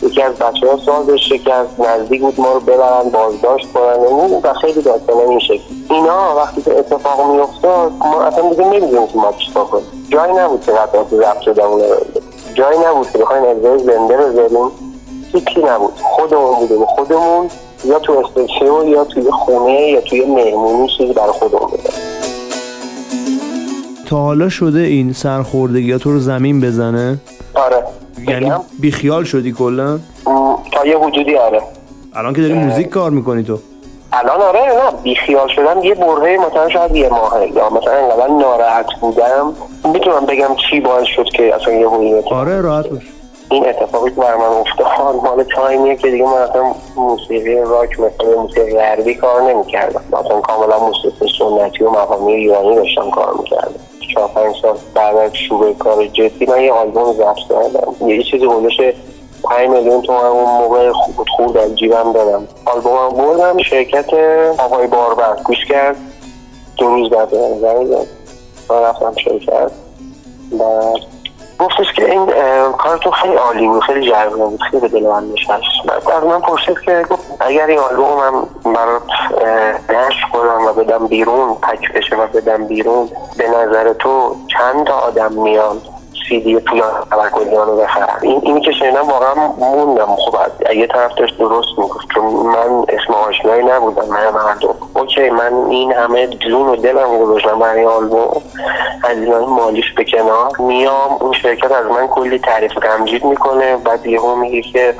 یکی 0.01 0.21
از 0.21 0.33
بچه 0.35 0.71
ها 0.71 0.77
سازش 0.85 1.31
از 1.51 1.67
نزدیک 1.79 2.21
بود 2.21 2.39
ما 2.39 2.53
رو 2.53 2.59
ببرن 2.59 3.09
بازداشت 3.09 3.73
کنن. 3.73 4.03
یعنی 4.03 4.41
و 4.43 4.53
خیلی 4.53 4.81
داستانه 4.81 5.29
این 5.29 5.39
شکل. 5.39 5.63
اینا 5.89 6.35
وقتی 6.35 6.61
که 6.61 6.79
اتفاق 6.79 7.31
میافتاد 7.31 7.91
ما 7.99 8.21
اصلا 8.21 8.49
دیگه 8.49 8.65
نمی‌دونیم 8.65 9.07
ما 9.15 9.33
چیکار 9.37 9.65
کنیم. 9.65 10.07
جایی 10.09 10.33
نبود 10.33 10.65
که 10.65 10.71
قطعات 10.71 11.09
ضبط 11.09 11.41
شدهمون 11.41 11.79
رو 11.79 11.95
جایی 12.53 12.79
نبود 12.79 13.11
که 13.11 13.17
بخوایم 13.17 13.43
اجرای 13.43 13.79
زنده 13.79 14.17
بذاریم. 14.17 14.71
هیچی 15.33 15.63
نبود. 15.63 15.93
خودمون 16.03 16.55
بودیم. 16.55 16.85
خودمون 16.85 17.49
یا 17.85 17.99
تو 17.99 18.13
استودیو 18.13 18.87
یا 18.87 19.03
توی 19.03 19.31
خونه 19.31 19.81
یا 19.81 20.01
توی 20.01 20.25
مهمونی 20.25 20.89
چیزی 20.97 21.13
برای 21.13 21.31
خودمون 21.31 21.67
بذاریم. 21.67 22.16
تا 24.07 24.17
حالا 24.17 24.49
شده 24.49 24.79
این 24.79 25.13
سرخوردگی 25.13 25.91
ها 25.91 25.97
تو 25.97 26.11
رو 26.11 26.19
زمین 26.19 26.61
بزنه؟ 26.61 27.17
آره. 27.53 27.83
یعنی؟ 28.27 28.51
بیخیال 28.79 29.23
شدی 29.23 29.51
کلا؟ 29.51 29.99
تا 30.71 30.85
یه 30.85 30.99
حدودی 30.99 31.35
آره. 31.35 31.61
الان 32.15 32.33
که 32.33 32.41
داری 32.41 32.53
موزیک 32.53 32.89
کار 32.89 33.11
می‌کنی 33.11 33.43
تو. 33.43 33.59
الان 34.13 34.41
آره 34.41 34.59
نه 34.59 35.01
بیخیال 35.03 35.47
شدم 35.47 35.83
یه 35.83 35.95
برهه 35.95 36.37
مثلا 36.47 36.69
شاید 36.69 36.95
یه 36.95 37.09
ماهه. 37.09 37.47
یا 37.55 37.69
مثلا 37.69 37.93
انقدر 37.93 38.27
ناراحت 38.27 38.85
بودم. 39.01 39.53
می‌تونم 39.93 40.25
بگم 40.25 40.55
چی 40.69 40.79
باعث 40.79 41.07
شد 41.15 41.25
که 41.25 41.55
اصلا 41.55 41.73
یه 41.73 41.89
هویت 41.89 42.27
آره 42.27 42.61
راحت 42.61 42.89
باش. 42.89 43.03
این 43.51 43.69
اتفاقی 43.69 44.09
که 44.09 44.15
بر 44.15 44.35
من 44.35 44.43
افتاد 44.43 45.15
مال 45.23 45.43
تایمیه 45.43 45.95
که 45.95 46.11
دیگه 46.11 46.25
من 46.25 46.31
اصلا 46.31 46.63
موسیقی 46.95 47.55
راک 47.55 47.99
مثل 47.99 48.35
موسیقی 48.37 48.77
غربی 48.77 49.15
کار 49.15 49.41
نمی‌کردم. 49.41 50.01
مثلا 50.07 50.41
کاملا 50.41 50.79
موسیقی 50.79 51.25
سنتی 51.39 51.83
و 51.83 51.89
مقامی 51.89 52.33
ایرانی 52.33 52.75
داشتم 52.75 53.09
کار 53.09 53.33
می‌کردم. 53.39 53.79
چهار 54.13 54.27
پنج 54.27 54.55
سال 54.61 54.77
بعد 54.93 55.17
از 55.17 55.35
شروع 55.35 55.73
کار 55.73 56.05
جدی. 56.07 56.45
من 56.45 56.61
یه 56.61 56.71
آلبوم 56.71 57.13
ضبط 57.13 57.37
کردم. 57.49 58.07
یه 58.07 58.23
چیزی 58.23 58.45
حدودش 58.45 58.81
پنج 59.43 59.69
میلیون 59.69 60.01
تومن 60.01 60.25
اون 60.25 60.49
موقع 60.61 60.91
خود 60.91 61.29
خود 61.29 61.53
در 61.53 61.69
جیبم 61.69 62.11
دادم. 62.13 62.47
آلبومم 62.65 63.09
بردم 63.09 63.57
شرکت 63.57 64.13
آقای 64.57 64.87
باربر 64.87 65.35
گوش 65.43 65.65
کرد. 65.65 65.95
دو 66.77 66.87
روز 66.87 67.09
بعد 67.09 67.29
زنگ 67.61 67.85
زد. 67.85 68.07
رفتم 68.69 69.13
شرکت. 69.15 69.71
و 70.59 70.63
گفتش 71.59 71.93
که 71.93 72.11
این 72.11 72.25
کارتون 72.71 73.11
خیلی 73.11 73.35
عالی 73.35 73.67
بود 73.67 73.83
خیلی 73.83 74.11
جذاب 74.11 74.49
بود 74.49 74.61
خیلی 74.61 74.81
به 74.81 74.87
دل 74.87 75.07
من 75.07 75.23
نشست. 75.31 75.87
بعد 75.87 76.11
از 76.11 76.23
من 76.23 76.41
پرسید 76.41 76.79
که 76.79 77.05
گفت 77.09 77.37
اگر 77.39 77.65
این 77.65 77.79
آلبومم 77.79 78.47
برات 78.63 79.01
اه، 79.41 79.97
نشر 79.97 80.27
کنم 80.33 80.65
و 80.67 80.73
بدم 80.73 81.07
بیرون 81.07 81.55
پک 81.55 81.93
بشه 81.93 82.15
و 82.15 82.27
بدم 82.27 82.67
بیرون 82.67 83.09
به 83.37 83.47
نظر 83.47 83.93
تو 83.93 84.35
چند 84.47 84.87
تا 84.87 84.93
آدم 84.93 85.33
میان 85.33 85.81
سی 86.29 86.39
دی 86.39 86.59
پویان 86.59 86.91
توکلیان 87.11 87.67
رو 87.67 87.77
بخرم 87.77 88.17
این 88.21 88.41
اینی 88.43 88.61
که 88.61 88.71
شنیدم 88.71 89.09
واقعا 89.09 89.47
موندم. 89.57 90.15
خب 90.15 90.37
اگه 90.65 90.87
طرف 90.87 91.11
درست 91.39 91.79
می‌گفت 91.79 92.07
چون 92.15 92.25
من 92.25 92.85
اسم 92.89 93.13
آشنایی 93.13 93.63
نبودم 93.63 94.05
من 94.09 94.29
مردم 94.29 94.75
okay 95.07 95.29
من 95.29 95.53
این 95.69 95.93
همه 95.93 96.27
جون 96.27 96.67
و 96.67 96.75
دلم 96.75 97.17
گذاشتم 97.19 97.59
برای 97.59 97.79
این 97.79 97.87
آلبوم. 97.87 98.41
هزینه 99.03 99.39
مالیش 99.39 99.93
به 99.97 100.05
کنار. 100.05 100.49
میام 100.59 101.17
اون 101.19 101.33
شرکت 101.33 101.71
از 101.71 101.85
من 101.85 102.07
کلی 102.07 102.39
تعریف 102.39 102.71
تمجید 102.71 103.25
می‌کنه. 103.25 103.77
بعد 103.77 104.05
یهو 104.05 104.35
میگه 104.35 104.61
که 104.61 104.93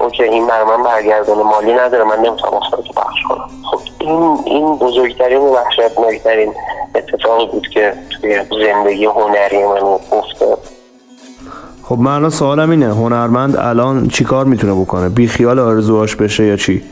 okay 0.00 0.22
این 0.22 0.46
برای 0.46 0.64
من 0.64 0.82
برگردان 0.82 1.42
مالی 1.42 1.72
نداره 1.72 2.04
من 2.04 2.16
نمی‌تونم 2.16 2.54
آثارتو 2.54 2.92
پخش 2.92 3.22
کنم. 3.28 3.48
خب 3.70 3.78
این 4.00 4.38
این 4.44 4.76
بزرگترین 4.76 5.38
و 5.38 5.54
وحشتناکترین 5.54 6.54
اتفاقی 6.94 7.46
بود 7.46 7.68
که 7.68 7.92
توی 8.20 8.40
زندگی 8.66 9.04
هنری 9.04 9.64
من 9.64 9.82
افتاد. 10.12 10.58
خب 11.82 11.98
من 11.98 12.12
الان 12.14 12.30
سوالم 12.30 12.70
اینه 12.70 12.86
هنرمند 12.86 13.56
الان 13.56 14.08
چیکار 14.08 14.44
می‌تونه 14.44 14.74
بکنه؟ 14.80 15.08
بی 15.08 15.26
خیال 15.26 15.58
آرزوهاش 15.58 16.16
بشه 16.16 16.44
یا 16.44 16.56
چی؟ 16.56 16.84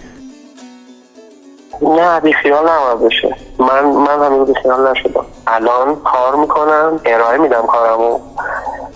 نه 1.82 2.20
بیخیال 2.20 2.68
نباید 2.68 3.00
بشه 3.00 3.36
من 3.58 3.84
من 3.84 4.26
هنوز 4.26 4.48
بیخیال 4.48 4.90
نشدم. 4.90 5.26
الان 5.46 5.96
کار 5.96 6.36
می‌کنم 6.36 7.00
ارائه 7.04 7.38
میدم 7.38 7.62
کارمو. 7.66 8.20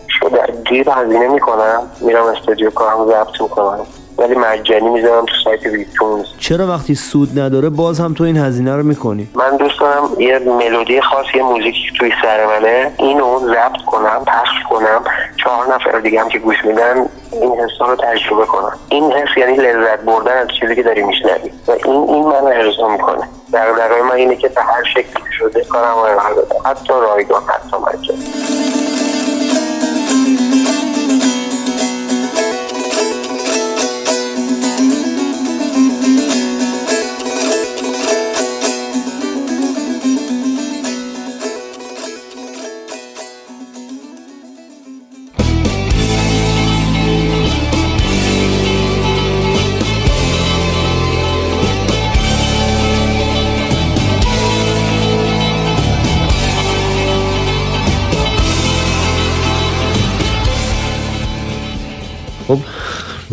شده 0.08 0.54
جیب 0.68 0.88
هزینه 0.88 1.28
می‌کنم. 1.28 1.82
میرم 2.00 2.24
استودیو 2.26 2.70
کارمو 2.70 3.06
ضبط 3.06 3.40
می‌کنم. 3.40 3.86
ولی 4.18 4.34
مجانی 4.34 4.88
می‌ذارم 4.88 5.24
تو 5.24 5.34
سایت 5.44 5.66
ویتونز 5.66 6.26
چرا 6.38 6.66
وقتی 6.66 6.94
سود 6.94 7.38
نداره 7.38 7.68
باز 7.68 8.00
هم 8.00 8.14
تو 8.14 8.24
این 8.24 8.36
هزینه 8.36 8.76
رو 8.76 8.82
می‌کنی؟ 8.82 9.28
من 9.34 9.56
دوست 9.56 9.80
دارم 9.80 10.08
یه 10.18 10.38
ملودی 10.38 11.00
خاص 11.00 11.26
یه 11.34 11.42
موزیکی 11.42 11.80
توی 11.98 12.12
سر 12.22 12.46
منه. 12.46 12.92
اینو 12.96 13.38
ضبط 13.38 13.84
کنم 13.86 14.24
پخش 14.26 14.50
کنم. 14.70 15.04
چهار 15.44 15.74
نفر 15.74 15.98
دیگه 15.98 16.20
هم 16.20 16.28
که 16.28 16.38
گوش 16.38 16.64
میدن 16.64 17.08
این 17.32 17.60
حسا 17.60 17.86
رو 17.86 17.96
تجربه 17.96 18.46
کنم 18.46 18.78
این 18.88 19.12
حس 19.12 19.36
یعنی 19.36 19.56
لذت 19.56 20.00
بردن 20.00 20.38
از 20.38 20.48
چیزی 20.60 20.74
که 20.74 20.82
داری 20.82 21.02
میشنوی. 21.02 21.50
و 21.66 21.70
این 21.70 22.08
این 22.08 22.24
من 22.24 22.46
ارضا 22.46 22.88
می‌کنه. 22.88 23.28
در 23.52 24.02
من 24.02 24.12
اینه 24.12 24.36
که 24.36 24.48
به 24.48 24.62
هر 24.62 24.84
شکلی 24.84 25.32
شده 25.38 25.64
کارم 25.64 25.94
رو 25.94 25.98
ارائه 25.98 26.46
حتی 26.64 26.92
رایگان 26.92 27.42
حتی 27.42 27.76
مجانی. 27.76 28.33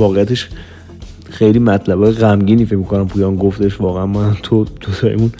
واقعیتش 0.02 0.50
خیلی 1.30 1.60
مطلب 1.60 2.12
غمگینی 2.12 2.66
فکر 2.66 2.76
می‌کنم 2.76 3.08
پویان 3.08 3.36
گفتش. 3.36 3.82
واقعا 3.82 4.06
ما 4.06 4.34
تو 4.44 4.64
دوتاییمون 4.63 5.32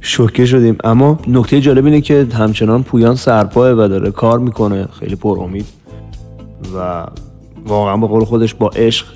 شوکه 0.00 0.46
شدیم. 0.46 0.76
اما 0.84 1.18
نکته 1.28 1.60
جالب 1.60 1.84
اینه 1.84 2.00
که 2.00 2.26
همچنان 2.32 2.82
پویان 2.82 3.14
سرپا 3.14 3.72
و 3.72 3.88
داره 3.88 4.10
کار 4.10 4.38
می‌کنه. 4.38 4.88
خیلی 5.00 5.16
پر 5.16 5.38
امید. 5.40 5.66
و 6.76 7.06
واقعا 7.66 7.96
به 7.96 8.06
قول 8.06 8.24
خودش 8.24 8.54
با 8.54 8.68
عشق 8.68 9.06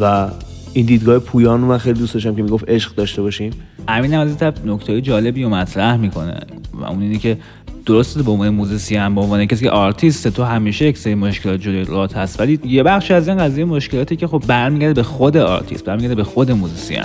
و 0.00 0.28
این 0.72 0.86
دیدگاه 0.86 1.18
پویان 1.18 1.60
من 1.60 1.78
خیلی 1.78 1.98
دوست 1.98 2.14
داشتم 2.14 2.34
که 2.34 2.42
می‌گفت 2.42 2.64
عشق 2.68 2.94
داشته 2.94 3.22
باشیم. 3.22 3.52
امین 3.88 4.14
از 4.14 4.36
نکته 4.66 5.00
جالبی 5.00 5.42
رو 5.42 5.48
مطرح 5.48 5.96
می‌کنه. 5.96 6.40
و 6.80 6.84
اون 6.84 7.02
اینه 7.02 7.18
که 7.18 7.38
درسته 7.86 8.22
به 8.22 8.30
عنوان 8.30 8.48
musician 8.48 9.14
به 9.14 9.20
عنوان 9.20 9.46
کسی 9.46 9.64
که 9.64 9.70
آرتیست 9.70 10.28
تو 10.28 10.44
همیشه 10.44 10.84
یک 10.84 10.98
سری 10.98 11.14
مشکلات 11.14 11.60
جلوی 11.60 12.08
هست. 12.14 12.40
ولی 12.40 12.58
یه 12.64 12.82
بخش 12.82 13.10
از 13.10 13.28
این 13.28 13.38
قضیه 13.38 13.64
مشکلاتی 13.64 14.16
که 14.16 14.26
خب 14.26 14.42
برمیگرده 14.46 14.94
به 14.94 15.02
خود 15.02 15.36
آرتیست 15.36 15.84
برمیگرده 15.84 16.14
به 16.14 16.24
خود 16.24 16.50
musician. 16.50 17.02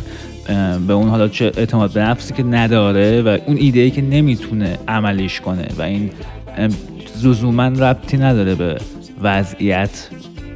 به 0.88 0.94
اون 0.94 1.10
حالا 1.10 1.28
چه 1.28 1.52
اعتماد 1.58 1.94
به 1.94 2.02
نفسی 2.02 2.34
که 2.34 2.44
نداره 2.44 3.22
و 3.22 3.38
اون 3.46 3.58
ایده 3.58 3.80
ای 3.80 3.92
که 3.92 4.02
نمی‌تونه 4.02 4.78
عملیش 4.88 5.42
کنه 5.42 5.68
و 5.78 5.82
این 5.82 6.12
لزوما 7.24 7.68
ربطی 7.68 8.18
نداره 8.18 8.56
به 8.56 8.78
وضعیت 9.22 10.08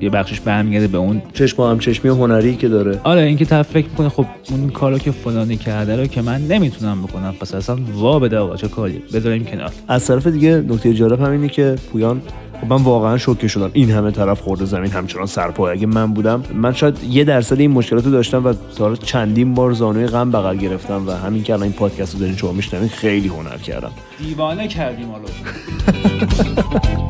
یه 0.01 0.09
بخشش 0.09 0.39
برمیگرده 0.39 0.87
به 0.87 0.97
اون 0.97 1.21
چشم 1.33 1.63
هم 1.63 1.79
چشمی 1.79 2.11
هنری 2.11 2.55
که 2.55 2.67
داره. 2.67 2.99
آره 3.03 3.21
اینکه 3.21 3.45
طرف 3.45 3.67
فکر 3.67 3.87
می‌کنه 3.87 4.09
خب 4.09 4.25
اون 4.49 4.69
کارو 4.69 4.97
که 4.97 5.11
فلانی 5.11 5.57
کرده 5.57 5.95
رو 5.95 6.05
که 6.05 6.21
من 6.21 6.41
نمی‌تونم 6.41 7.01
بکنم 7.01 7.33
پس 7.39 7.53
اصلا 7.55 7.77
وا 7.95 8.19
بده 8.19 8.37
آقا 8.37 8.55
چه 8.55 8.67
کاری؟ 8.67 9.01
بذاریم 9.13 9.45
کنار. 9.45 9.71
از 9.87 10.05
طرف 10.07 10.27
دیگه 10.27 10.63
نکته 10.67 10.93
جالب 10.93 11.21
هم 11.21 11.31
اینه 11.31 11.49
که 11.49 11.75
پویان 11.91 12.21
خب 12.61 12.73
من 12.73 12.83
واقعا 12.83 13.17
شوکه 13.17 13.47
شدم. 13.47 13.69
این 13.73 13.91
همه 13.91 14.11
طرف 14.11 14.41
خورده 14.41 14.65
زمین 14.65 14.91
همچنان 14.91 15.25
سرپای. 15.25 15.71
اگه 15.71 15.87
من 15.87 16.13
بودم 16.13 16.43
من 16.55 16.73
شاید 16.73 17.03
یه 17.09 17.23
درصد 17.23 17.59
این 17.59 17.71
مشکلات 17.71 18.05
رو 18.05 18.11
داشتم 18.11 18.45
و 18.45 18.53
تا 18.77 18.95
چندین 18.95 19.53
بار 19.53 19.71
زانوی 19.71 20.07
غم 20.07 20.31
بغل 20.31 20.57
گرفتم 20.57 21.07
و 21.07 21.11
همین 21.11 21.43
که 21.43 21.53
الان 21.53 21.63
این 21.63 21.73
پادکست 21.73 22.13
رو 22.13 22.19
دارین 22.19 22.35
شما 22.35 22.51
میشنوین 22.51 22.89
خیلی 22.89 23.27
هنر 23.27 23.57
کردم. 23.57 23.91
دیوانه 24.19 24.67
کردیم 24.67 25.07
حالا. 25.11 25.25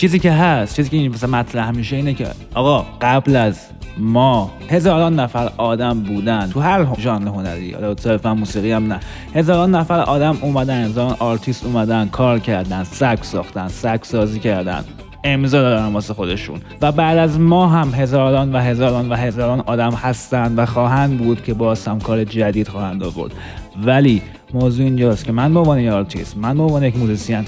چیزی 0.00 0.18
که 0.18 0.32
هست 0.32 0.76
چیزی 0.76 0.90
که 0.90 1.08
مثلا 1.08 1.30
مطرح 1.30 1.70
میشه 1.70 1.96
اینه 1.96 2.14
که 2.14 2.26
آقا 2.54 2.86
قبل 3.00 3.36
از 3.36 3.58
ما 3.98 4.50
هزاران 4.70 5.20
نفر 5.20 5.50
آدم 5.56 6.00
بودن 6.00 6.50
تو 6.52 6.60
هر 6.60 6.86
ژانر 6.98 7.28
هنری 7.28 7.72
حالا 7.72 7.96
صرفا 7.96 8.34
موسیقی 8.34 8.72
هم 8.72 8.92
نه. 8.92 9.00
هزاران 9.34 9.74
نفر 9.74 10.00
آدم 10.00 10.38
اومدن 10.40 10.84
هزاران 10.84 11.16
آرتیست 11.18 11.64
اومدن 11.64 12.08
کار 12.08 12.38
کردن 12.38 12.84
سبک 12.84 13.18
ساختن 13.22 13.68
سبک 13.68 13.98
سازی 14.02 14.40
کردن 14.40 14.84
امضا 15.24 15.62
دارن 15.62 15.92
واسه 15.92 16.14
خودشون. 16.14 16.60
و 16.82 16.92
بعد 16.92 17.18
از 17.18 17.40
ما 17.40 17.66
هم 17.68 17.94
هزاران 17.94 18.52
و 18.52 18.58
هزاران 18.58 19.08
و 19.08 19.14
هزاران 19.14 19.60
آدم 19.60 19.92
هستند 19.92 20.58
و 20.58 20.66
خواهند 20.66 21.18
بود 21.18 21.44
که 21.44 21.54
باز 21.54 21.88
هم 21.88 22.00
کار 22.00 22.24
جدید 22.24 22.68
خواهند 22.68 23.02
آورد. 23.02 23.32
ولی 23.84 24.22
موضوع 24.54 24.84
اینجاست 24.84 25.24
که 25.24 25.32
من 25.32 25.54
به 25.54 25.60
عنوان 25.60 25.88
آرتیست 25.88 26.36
من 26.36 26.56
به 26.56 26.62
عنوان 26.62 26.82
یک 26.82 26.96
musician 26.96 27.44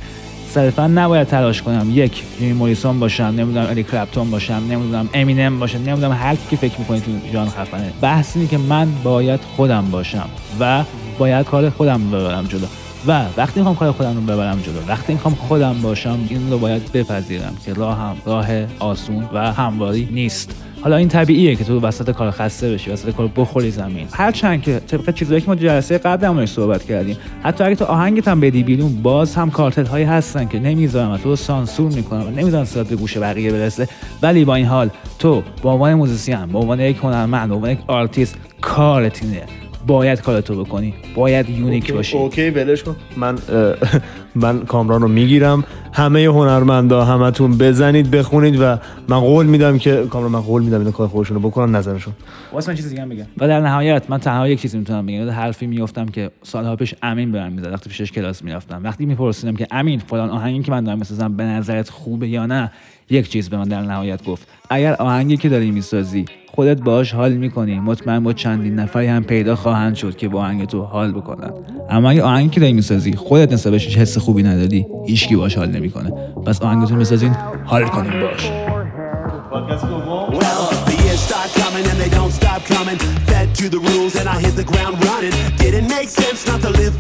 صرفا 0.55 0.87
نباید 0.87 1.27
تلاش 1.27 1.63
کنم. 1.63 1.87
یک 1.95 2.23
جیم 2.39 2.53
موریسون 2.53 3.01
باشم 3.01 3.25
نمی‌دونم 3.25 3.67
اریک 3.71 3.85
کلپتون 3.85 4.31
باشم 4.31 4.63
نمی‌دونم 4.71 5.09
امینم 5.15 5.59
باشم 5.59 5.79
نمی‌دونم 5.79 6.13
هر 6.13 6.35
کی 6.35 6.43
که 6.51 6.57
فکر 6.57 6.79
می‌کنی 6.79 7.01
تو 7.01 7.13
جهان 7.33 7.49
خفنه. 7.49 7.93
بحث 8.01 8.37
اینه 8.37 8.49
که 8.49 8.59
من 8.59 8.89
باید 9.03 9.41
خودم 9.57 9.91
باشم 9.91 10.29
و 10.61 10.85
باید 11.19 11.47
کار 11.47 11.71
خودم 11.71 12.11
ببرم 12.11 12.45
جلو. 12.45 12.67
و 13.07 13.25
وقتی 13.37 13.61
می‌خوام 13.61 13.77
کار 13.77 13.93
خودم 13.93 14.15
رو 14.15 14.21
ببرم 14.21 14.61
جلو 14.61 14.87
وقتی 14.89 15.13
می‌خوام 15.13 15.35
خودم 15.35 15.83
باشم 15.83 16.19
این 16.29 16.51
رو 16.51 16.59
باید 16.59 16.93
بپذیرم 16.93 17.57
که 17.65 17.73
راه 17.73 17.99
هم 17.99 18.17
راه 18.27 18.47
آسون 18.79 19.29
و 19.35 19.53
همواری 19.53 20.09
نیست. 20.13 20.55
حالا 20.83 20.97
این 20.97 21.09
طبیعیه 21.09 21.57
که 21.57 21.65
تو 21.65 21.81
وسط 21.81 22.11
کار 22.11 22.31
خسته 22.31 22.73
بشی 22.73 22.91
وسط 22.91 23.11
کار 23.11 23.31
بخوری 23.37 23.71
زمین. 23.71 24.07
هرچند 24.13 24.63
که 24.63 24.81
طبق 24.87 25.15
چیزایی 25.15 25.41
که 25.41 25.49
ما 25.49 25.55
جلسه 25.55 25.99
قبل 25.99 26.27
همونش 26.27 26.49
صحبت 26.49 26.85
کردیم 26.85 27.17
حتی 27.43 27.65
اگه 27.65 27.75
تو 27.75 27.85
آهنگت 27.85 28.29
هم 28.29 28.41
بدی 28.41 28.63
بیرون 28.63 29.03
باز 29.03 29.35
هم 29.35 29.51
کارتل 29.51 29.87
هایی 29.87 30.05
هستن 30.05 30.49
که 30.49 30.59
نمی‌ذارن 30.59 31.17
تو 31.17 31.37
سانسور 31.37 31.93
می‌کنن 31.93 32.23
و 32.23 32.31
نمی‌ذارن 32.31 32.65
صدات 32.65 32.89
به 32.89 32.97
گوش 32.97 33.19
بقیه 33.19 33.53
برسه. 33.53 33.89
ولی 34.23 34.45
با 34.45 34.55
این 34.55 34.67
حال 34.67 34.91
تو 35.19 35.43
به 35.63 35.69
عنوان 35.69 35.95
musician 35.95 36.47
به 36.47 36.59
عنوان 36.59 36.81
یک 36.81 36.97
هنرمند 36.97 37.49
به 37.49 37.55
عنوان 37.55 37.71
یک 37.71 37.79
آرتیست 37.87 38.37
کارت 38.61 39.23
اینه. 39.23 39.62
باید 39.87 40.21
کارتو 40.21 40.65
بکنی. 40.65 40.95
باید 41.15 41.51
unique 41.51 41.93
باشی. 41.93 42.19
okay 42.19 42.51
ولش 42.51 42.83
کن. 42.83 42.97
من 43.17 43.39
من 44.35 44.65
کامران 44.65 45.03
رو 45.03 45.09
می‌گیرم. 45.09 45.65
همه 45.93 46.25
هنرمندا 46.25 47.05
همتون 47.05 47.59
بزنید 47.59 48.11
بخونید 48.11 48.61
و 48.61 48.79
من 49.09 49.21
قول 49.21 49.47
میدم 49.47 49.79
که 49.79 50.07
کامران 50.11 50.33
من 50.33 50.41
قول 50.41 50.63
میدم 50.63 50.79
اینا 50.79 50.91
کار 50.91 51.09
خودشون 51.09 51.43
رو 51.43 51.49
بکنن 51.51 51.77
نظرشون. 51.77 52.15
واسه 52.53 52.71
من 52.71 52.77
چیز 52.77 52.89
دیگه 52.89 53.03
هم 53.03 53.09
بگم. 53.09 53.27
و 53.39 53.49
در 53.49 53.61
نهایت 53.61 54.11
من 54.11 54.19
تنها 54.19 54.49
یک 54.49 54.61
چیزی 54.61 54.79
می‌تونم 54.79 55.07
بگم. 55.07 55.31
حرفی 55.31 55.67
میافتم 55.67 56.07
که 56.07 56.31
سالها 56.43 56.77
پیش 56.77 56.95
امین 57.03 57.33
به 57.33 57.41
من 57.41 57.53
می‌زد. 57.53 57.73
وقتی 57.73 57.89
پیشش 57.91 58.13
کلاس 58.13 58.45
می‌رفتم. 58.45 58.81
وقتی 58.85 59.07
میپرسیدم 59.07 59.57
که 59.57 59.67
امین 59.71 59.99
فلان 59.99 60.31
آهنگی 60.31 60.63
که 60.63 60.71
من 60.71 60.85
دارم 60.85 60.99
می‌سازم 60.99 61.37
به 61.37 61.45
نظرت 61.45 61.91
خوبه 61.91 62.29
یا 62.29 62.47
نه؟ 62.47 62.71
یک 63.11 63.31
چیز 63.31 63.51
به 63.51 63.57
من 63.57 63.65
در 63.65 63.81
نهایت 63.81 64.25
گفت. 64.25 64.49
اگر 64.71 64.95
آهنگی 64.95 65.37
که 65.37 65.49
داری 65.49 65.71
می‌سازی 65.71 66.25
خودت 66.55 66.81
باهاش 66.81 67.15
حال 67.15 67.33
می‌کنی 67.33 67.81
مطمئن 67.81 68.23
با 68.23 68.33
چندین 68.33 68.75
نفری 68.75 69.07
هم 69.07 69.25
پیدا 69.25 69.57
خواهند 69.57 69.95
شد 69.95 70.17
که 70.17 70.29
با 70.29 70.41
آهنگ 70.41 70.65
تو 70.65 70.83
حال 70.83 71.13
بکنن 71.13 71.51
اما 71.91 72.11
اگه 72.11 72.23
آهنگی 72.23 72.49
که 72.49 72.61
داری 72.61 72.73
می‌سازی 72.73 73.13
خودت 73.13 73.53
نسبتش 73.53 73.87
هیچ 73.87 73.99
حس 73.99 74.19
خوبی 74.19 74.43
نداری 74.43 74.87
هیچکی 75.07 75.37
باهاش 75.37 75.57
حال 75.57 75.69
نمی‌کنه. 75.69 76.11
پس 76.47 76.63
آهنگتون 76.63 76.99
می‌سازین 76.99 77.35
حال 77.65 77.85
کنین 77.85 78.21
باش 78.21 78.51
Well, 79.53 80.63
the 80.89 80.97
years 81.05 81.21
start 81.31 81.51
coming 81.63 81.85
and 81.91 81.99
they 82.03 82.09
don't 82.19 82.35
stop 82.41 82.61
coming. 82.75 82.99
Fed 83.29 83.49
to 83.61 83.67
the 83.75 83.81
rules 83.89 84.15
and 84.21 84.27
I 84.35 84.37
hit 84.45 84.55
the 84.63 84.69
ground 84.73 84.95
running. 85.11 85.35
Didn't 85.65 85.89
make 85.97 86.09
sense 86.09 86.41
not 86.51 86.61
to 86.63 86.71
live 86.81 86.95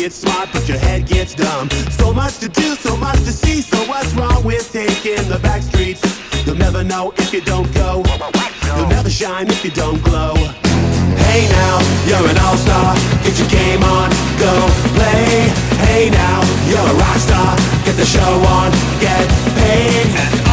gets 0.00 0.16
smart, 0.16 0.48
but 0.50 0.66
your 0.66 0.78
head 0.78 1.06
gets 1.06 1.34
dumb. 1.34 1.68
So 1.90 2.10
much 2.10 2.38
to 2.38 2.48
do, 2.48 2.74
so 2.74 2.96
much 2.96 3.18
to 3.18 3.32
see. 3.32 3.60
So 3.60 3.76
what's 3.84 4.14
wrong 4.14 4.42
with 4.44 4.72
taking 4.72 5.28
the 5.28 5.38
back 5.40 5.60
streets? 5.60 6.00
You'll 6.46 6.56
never 6.56 6.82
know 6.82 7.12
if 7.18 7.34
you 7.34 7.42
don't 7.42 7.70
go. 7.74 8.02
You'll 8.76 8.88
never 8.88 9.10
shine 9.10 9.48
if 9.48 9.62
you 9.62 9.70
don't 9.70 10.02
glow. 10.02 10.32
Hey 11.28 11.44
now, 11.52 11.76
you're 12.08 12.26
an 12.30 12.38
all-star. 12.38 12.94
Get 13.24 13.38
your 13.38 13.48
game 13.48 13.82
on, 13.84 14.08
go 14.40 14.52
play. 14.96 15.52
Hey 15.84 16.08
now, 16.08 16.40
you're 16.64 16.80
a 16.80 16.96
rock 16.96 17.18
star. 17.18 17.56
Get 17.84 17.96
the 17.96 18.06
show 18.06 18.32
on, 18.56 18.70
get 19.00 19.28
paid. 19.60 20.49